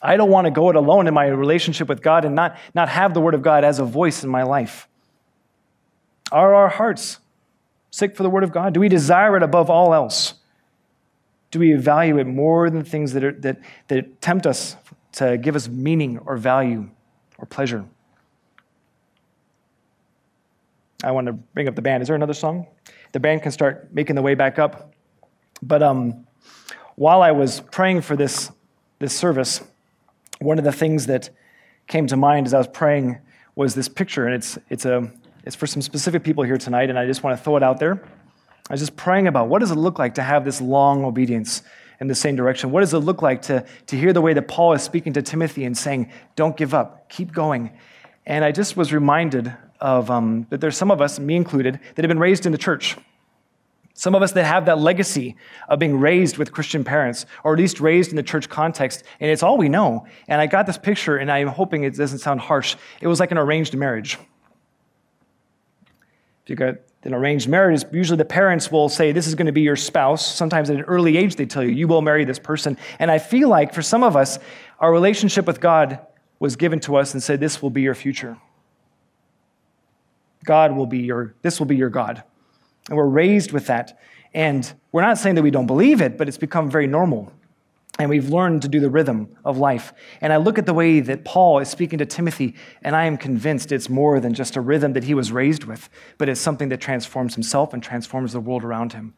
I 0.00 0.16
don't 0.16 0.30
want 0.30 0.44
to 0.44 0.50
go 0.50 0.70
it 0.70 0.76
alone 0.76 1.06
in 1.06 1.14
my 1.14 1.26
relationship 1.26 1.88
with 1.88 2.02
God 2.02 2.24
and 2.24 2.34
not, 2.34 2.56
not 2.74 2.88
have 2.88 3.14
the 3.14 3.20
Word 3.20 3.34
of 3.34 3.42
God 3.42 3.64
as 3.64 3.78
a 3.78 3.84
voice 3.84 4.22
in 4.22 4.30
my 4.30 4.44
life. 4.44 4.88
Are 6.30 6.54
our 6.54 6.68
hearts 6.68 7.18
sick 7.90 8.16
for 8.16 8.22
the 8.22 8.30
Word 8.30 8.44
of 8.44 8.52
God? 8.52 8.74
Do 8.74 8.80
we 8.80 8.88
desire 8.88 9.36
it 9.36 9.42
above 9.42 9.70
all 9.70 9.92
else? 9.92 10.34
Do 11.50 11.58
we 11.58 11.72
value 11.72 12.18
it 12.18 12.26
more 12.26 12.70
than 12.70 12.84
things 12.84 13.12
that, 13.14 13.24
are, 13.24 13.32
that, 13.32 13.58
that 13.88 14.20
tempt 14.20 14.46
us 14.46 14.76
to 15.12 15.38
give 15.38 15.56
us 15.56 15.68
meaning 15.68 16.18
or 16.18 16.36
value 16.36 16.90
or 17.38 17.46
pleasure? 17.46 17.84
I 21.02 21.12
want 21.12 21.26
to 21.28 21.32
bring 21.32 21.68
up 21.68 21.74
the 21.74 21.82
band. 21.82 22.02
Is 22.02 22.08
there 22.08 22.16
another 22.16 22.34
song? 22.34 22.66
The 23.12 23.20
band 23.20 23.42
can 23.42 23.52
start 23.52 23.88
making 23.92 24.16
the 24.16 24.22
way 24.22 24.34
back 24.34 24.58
up. 24.58 24.92
But 25.62 25.82
um, 25.82 26.26
while 26.96 27.22
I 27.22 27.32
was 27.32 27.60
praying 27.60 28.02
for 28.02 28.16
this, 28.16 28.50
this 28.98 29.16
service, 29.16 29.62
one 30.40 30.58
of 30.58 30.64
the 30.64 30.72
things 30.72 31.06
that 31.06 31.30
came 31.86 32.06
to 32.06 32.16
mind 32.16 32.46
as 32.46 32.54
I 32.54 32.58
was 32.58 32.68
praying 32.68 33.18
was 33.54 33.74
this 33.74 33.88
picture, 33.88 34.26
and 34.26 34.34
it's, 34.34 34.58
it's, 34.70 34.84
a, 34.84 35.10
it's 35.44 35.56
for 35.56 35.66
some 35.66 35.82
specific 35.82 36.22
people 36.22 36.44
here 36.44 36.58
tonight, 36.58 36.90
and 36.90 36.98
I 36.98 37.06
just 37.06 37.22
want 37.22 37.36
to 37.36 37.42
throw 37.42 37.56
it 37.56 37.62
out 37.62 37.80
there. 37.80 38.02
I 38.68 38.72
was 38.72 38.80
just 38.80 38.96
praying 38.96 39.26
about 39.26 39.48
what 39.48 39.60
does 39.60 39.70
it 39.70 39.76
look 39.76 39.98
like 39.98 40.14
to 40.16 40.22
have 40.22 40.44
this 40.44 40.60
long 40.60 41.04
obedience 41.04 41.62
in 42.00 42.06
the 42.06 42.14
same 42.14 42.36
direction? 42.36 42.70
What 42.70 42.80
does 42.80 42.94
it 42.94 42.98
look 42.98 43.22
like 43.22 43.42
to, 43.42 43.64
to 43.86 43.96
hear 43.96 44.12
the 44.12 44.20
way 44.20 44.34
that 44.34 44.46
Paul 44.46 44.74
is 44.74 44.82
speaking 44.82 45.14
to 45.14 45.22
Timothy 45.22 45.64
and 45.64 45.76
saying, 45.76 46.10
don't 46.36 46.56
give 46.56 46.74
up, 46.74 47.08
keep 47.08 47.32
going? 47.32 47.72
And 48.26 48.44
I 48.44 48.52
just 48.52 48.76
was 48.76 48.92
reminded 48.92 49.52
of 49.80 50.10
um, 50.10 50.46
that 50.50 50.60
there's 50.60 50.76
some 50.76 50.90
of 50.90 51.00
us, 51.00 51.18
me 51.18 51.34
included, 51.34 51.80
that 51.94 52.04
have 52.04 52.08
been 52.08 52.18
raised 52.18 52.46
in 52.46 52.52
the 52.52 52.58
church. 52.58 52.96
Some 53.98 54.14
of 54.14 54.22
us 54.22 54.30
that 54.30 54.44
have 54.44 54.66
that 54.66 54.78
legacy 54.78 55.34
of 55.68 55.80
being 55.80 55.98
raised 55.98 56.38
with 56.38 56.52
Christian 56.52 56.84
parents, 56.84 57.26
or 57.42 57.54
at 57.54 57.58
least 57.58 57.80
raised 57.80 58.10
in 58.10 58.16
the 58.16 58.22
church 58.22 58.48
context, 58.48 59.02
and 59.18 59.28
it's 59.28 59.42
all 59.42 59.58
we 59.58 59.68
know. 59.68 60.06
And 60.28 60.40
I 60.40 60.46
got 60.46 60.66
this 60.66 60.78
picture, 60.78 61.16
and 61.16 61.28
I'm 61.28 61.48
hoping 61.48 61.82
it 61.82 61.96
doesn't 61.96 62.20
sound 62.20 62.38
harsh. 62.38 62.76
It 63.00 63.08
was 63.08 63.18
like 63.18 63.32
an 63.32 63.38
arranged 63.38 63.74
marriage. 63.74 64.16
If 66.44 66.50
you 66.50 66.54
got 66.54 66.76
an 67.02 67.12
arranged 67.12 67.48
marriage, 67.48 67.82
usually 67.90 68.18
the 68.18 68.24
parents 68.24 68.70
will 68.70 68.88
say, 68.88 69.10
This 69.10 69.26
is 69.26 69.34
going 69.34 69.46
to 69.46 69.52
be 69.52 69.62
your 69.62 69.74
spouse. 69.74 70.24
Sometimes 70.32 70.70
at 70.70 70.76
an 70.76 70.82
early 70.82 71.16
age, 71.16 71.34
they 71.34 71.46
tell 71.46 71.64
you, 71.64 71.70
You 71.70 71.88
will 71.88 72.00
marry 72.00 72.24
this 72.24 72.38
person. 72.38 72.78
And 73.00 73.10
I 73.10 73.18
feel 73.18 73.48
like 73.48 73.74
for 73.74 73.82
some 73.82 74.04
of 74.04 74.14
us, 74.14 74.38
our 74.78 74.92
relationship 74.92 75.44
with 75.44 75.60
God 75.60 75.98
was 76.38 76.54
given 76.54 76.78
to 76.80 76.94
us 76.94 77.14
and 77.14 77.20
said, 77.20 77.40
This 77.40 77.60
will 77.60 77.70
be 77.70 77.82
your 77.82 77.96
future. 77.96 78.38
God 80.44 80.76
will 80.76 80.86
be 80.86 81.00
your, 81.00 81.34
this 81.42 81.58
will 81.58 81.66
be 81.66 81.74
your 81.74 81.90
God. 81.90 82.22
And 82.88 82.96
we're 82.96 83.06
raised 83.06 83.52
with 83.52 83.66
that. 83.66 83.98
And 84.34 84.72
we're 84.92 85.02
not 85.02 85.18
saying 85.18 85.34
that 85.36 85.42
we 85.42 85.50
don't 85.50 85.66
believe 85.66 86.00
it, 86.00 86.18
but 86.18 86.28
it's 86.28 86.38
become 86.38 86.70
very 86.70 86.86
normal. 86.86 87.32
And 87.98 88.08
we've 88.08 88.28
learned 88.28 88.62
to 88.62 88.68
do 88.68 88.78
the 88.78 88.90
rhythm 88.90 89.36
of 89.44 89.58
life. 89.58 89.92
And 90.20 90.32
I 90.32 90.36
look 90.36 90.58
at 90.58 90.66
the 90.66 90.74
way 90.74 91.00
that 91.00 91.24
Paul 91.24 91.58
is 91.58 91.68
speaking 91.68 91.98
to 91.98 92.06
Timothy, 92.06 92.54
and 92.82 92.94
I 92.94 93.06
am 93.06 93.16
convinced 93.16 93.72
it's 93.72 93.88
more 93.88 94.20
than 94.20 94.34
just 94.34 94.54
a 94.54 94.60
rhythm 94.60 94.92
that 94.92 95.04
he 95.04 95.14
was 95.14 95.32
raised 95.32 95.64
with, 95.64 95.90
but 96.16 96.28
it's 96.28 96.40
something 96.40 96.68
that 96.68 96.80
transforms 96.80 97.34
himself 97.34 97.74
and 97.74 97.82
transforms 97.82 98.32
the 98.32 98.40
world 98.40 98.62
around 98.62 98.92
him. 98.92 99.14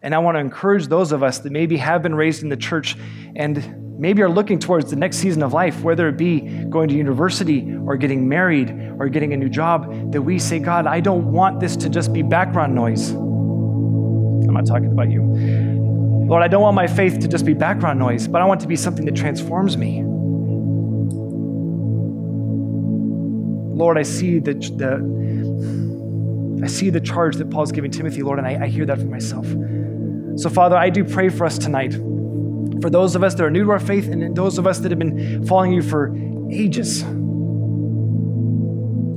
And 0.00 0.14
I 0.14 0.18
want 0.18 0.36
to 0.36 0.38
encourage 0.40 0.86
those 0.86 1.12
of 1.12 1.22
us 1.22 1.40
that 1.40 1.52
maybe 1.52 1.76
have 1.76 2.02
been 2.02 2.14
raised 2.14 2.42
in 2.42 2.48
the 2.48 2.56
church 2.56 2.96
and 3.36 3.89
maybe 4.00 4.22
are 4.22 4.30
looking 4.30 4.58
towards 4.58 4.88
the 4.88 4.96
next 4.96 5.18
season 5.18 5.42
of 5.42 5.52
life, 5.52 5.82
whether 5.82 6.08
it 6.08 6.16
be 6.16 6.40
going 6.40 6.88
to 6.88 6.94
university 6.94 7.76
or 7.86 7.98
getting 7.98 8.26
married 8.26 8.70
or 8.98 9.10
getting 9.10 9.34
a 9.34 9.36
new 9.36 9.50
job, 9.50 10.12
that 10.12 10.22
we 10.22 10.38
say, 10.38 10.58
God, 10.58 10.86
I 10.86 11.00
don't 11.00 11.30
want 11.30 11.60
this 11.60 11.76
to 11.76 11.90
just 11.90 12.10
be 12.10 12.22
background 12.22 12.74
noise. 12.74 13.10
I'm 13.10 14.54
not 14.54 14.66
talking 14.66 14.90
about 14.90 15.10
you. 15.10 15.22
Lord, 15.22 16.42
I 16.42 16.48
don't 16.48 16.62
want 16.62 16.76
my 16.76 16.86
faith 16.86 17.20
to 17.20 17.28
just 17.28 17.44
be 17.44 17.52
background 17.52 17.98
noise, 17.98 18.26
but 18.26 18.40
I 18.40 18.46
want 18.46 18.60
it 18.60 18.62
to 18.62 18.68
be 18.68 18.76
something 18.76 19.04
that 19.04 19.16
transforms 19.16 19.76
me. 19.76 20.02
Lord, 23.76 23.98
I 23.98 24.02
see 24.02 24.38
the, 24.38 24.54
the 24.54 26.64
I 26.64 26.68
see 26.68 26.88
the 26.88 27.00
charge 27.00 27.36
that 27.36 27.50
Paul's 27.50 27.72
giving 27.72 27.90
Timothy, 27.90 28.22
Lord, 28.22 28.38
and 28.38 28.48
I, 28.48 28.64
I 28.64 28.68
hear 28.68 28.86
that 28.86 28.98
for 28.98 29.06
myself. 29.06 29.46
So, 30.36 30.48
Father, 30.48 30.76
I 30.76 30.88
do 30.88 31.04
pray 31.04 31.28
for 31.28 31.44
us 31.44 31.58
tonight. 31.58 31.94
For 32.80 32.90
those 32.90 33.14
of 33.14 33.22
us 33.22 33.34
that 33.34 33.44
are 33.44 33.50
new 33.50 33.64
to 33.64 33.70
our 33.70 33.80
faith 33.80 34.08
and 34.08 34.34
those 34.34 34.58
of 34.58 34.66
us 34.66 34.78
that 34.80 34.90
have 34.90 34.98
been 34.98 35.46
following 35.46 35.72
you 35.72 35.82
for 35.82 36.14
ages. 36.50 37.02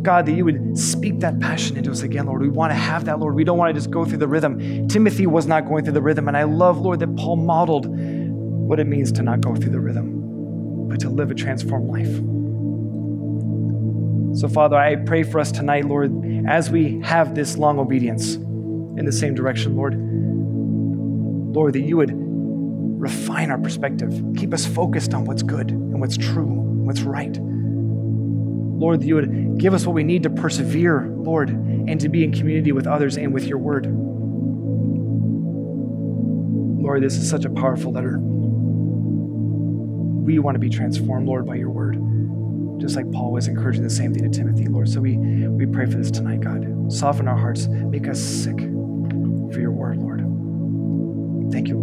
God, 0.04 0.26
that 0.26 0.34
you 0.34 0.43
would 0.43 0.78
speak 0.78 1.21
that 1.21 1.39
passion 1.39 1.78
into 1.78 1.89
us 1.89 2.02
again, 2.02 2.26
Lord. 2.26 2.41
We 2.41 2.49
want 2.49 2.71
to 2.71 2.76
have 2.76 3.06
that, 3.06 3.19
Lord. 3.19 3.36
We 3.36 3.45
don't 3.45 3.58
want 3.58 3.69
to 3.69 3.73
just 3.73 3.89
go 3.89 4.04
through 4.04 4.17
the 4.17 4.28
rhythm. 4.28 4.88
Timothy 4.89 5.28
was 5.28 5.47
not 5.47 5.65
going 5.65 5.86
through 5.86 5.93
the 5.93 6.02
rhythm, 6.02 6.28
and 6.28 6.36
I 6.36 6.43
love, 6.43 6.78
Lord, 6.80 6.99
that 6.99 7.15
Paul 7.15 7.38
modeled 7.38 7.88
what 7.88 8.82
it 8.82 8.88
means 8.88 9.13
to 9.13 9.23
not 9.23 9.39
go 9.39 9.56
through 9.56 9.71
the 9.71 9.80
rhythm, 9.80 10.89
but 10.89 10.99
to 11.02 11.10
live 11.10 11.32
a 11.32 11.36
transformed 11.36 11.89
life. 11.89 12.13
So, 14.39 14.49
Father, 14.49 14.76
I 14.76 14.95
pray 14.97 15.23
for 15.23 15.39
us 15.39 15.52
tonight, 15.52 15.86
Lord, 15.86 16.12
as 16.47 16.69
we 16.69 16.99
have 17.02 17.34
this 17.34 17.56
long 17.58 17.80
obedience 17.80 18.36
in 18.36 19.06
the 19.06 19.12
same 19.12 19.36
direction, 19.36 19.76
Lord. 19.76 19.95
Lord, 21.56 21.73
that 21.73 21.82
you 21.82 21.97
would 21.97 22.12
refine 23.04 23.52
our 23.52 23.58
perspective, 23.58 24.24
keep 24.38 24.54
us 24.54 24.66
focused 24.66 25.13
on 25.13 25.26
what's 25.26 25.44
good 25.44 25.72
and 25.72 26.00
what's 26.00 26.16
true, 26.16 26.48
and 26.48 26.86
what's 26.86 27.02
right. 27.02 27.38
Lord, 27.38 29.02
that 29.02 29.06
you 29.06 29.16
would 29.16 29.60
give 29.60 29.74
us 29.74 29.86
what 29.86 29.94
we 29.94 30.04
need 30.04 30.24
to 30.24 30.30
persevere, 30.30 31.10
Lord, 31.10 31.50
and 31.50 32.00
to 32.00 32.08
be 32.08 32.24
in 32.24 32.32
community 32.32 32.72
with 32.72 32.88
others 32.88 33.18
and 33.18 33.34
with 33.34 33.46
your 33.46 33.58
word. 33.58 33.88
Lord, 36.82 37.04
this 37.04 37.18
is 37.18 37.30
such 37.30 37.44
a 37.44 37.50
powerful 37.50 37.92
letter. 37.92 38.20
We 38.20 40.39
want 40.39 40.56
to 40.56 40.60
be 40.60 40.70
transformed, 40.70 41.28
Lord, 41.28 41.46
by 41.46 41.56
your 41.56 41.72
word, 41.72 41.96
just 42.80 42.96
like 42.96 43.12
Paul 43.12 43.34
was 43.34 43.50
encouraging 43.50 43.84
the 43.84 43.89
same 43.89 44.13
thing 44.13 44.24
to 44.24 44.30
Timothy, 44.30 44.68
Lord. 44.68 44.88
So 44.88 45.02
we, 45.02 45.18
we 45.18 45.66
pray 45.66 45.88
for 45.88 45.98
this 45.98 46.10
tonight, 46.10 46.39
God. 46.39 46.92
Soften 46.92 47.28
our 47.28 47.38
hearts, 47.38 47.68
make 47.68 48.08
us 48.08 48.22
sick 48.22 48.58
for 48.58 49.60
your 49.60 49.72
word, 49.72 49.98
Lord. 49.98 50.22
Thank 51.52 51.68
you, 51.68 51.78
Lord. 51.78 51.83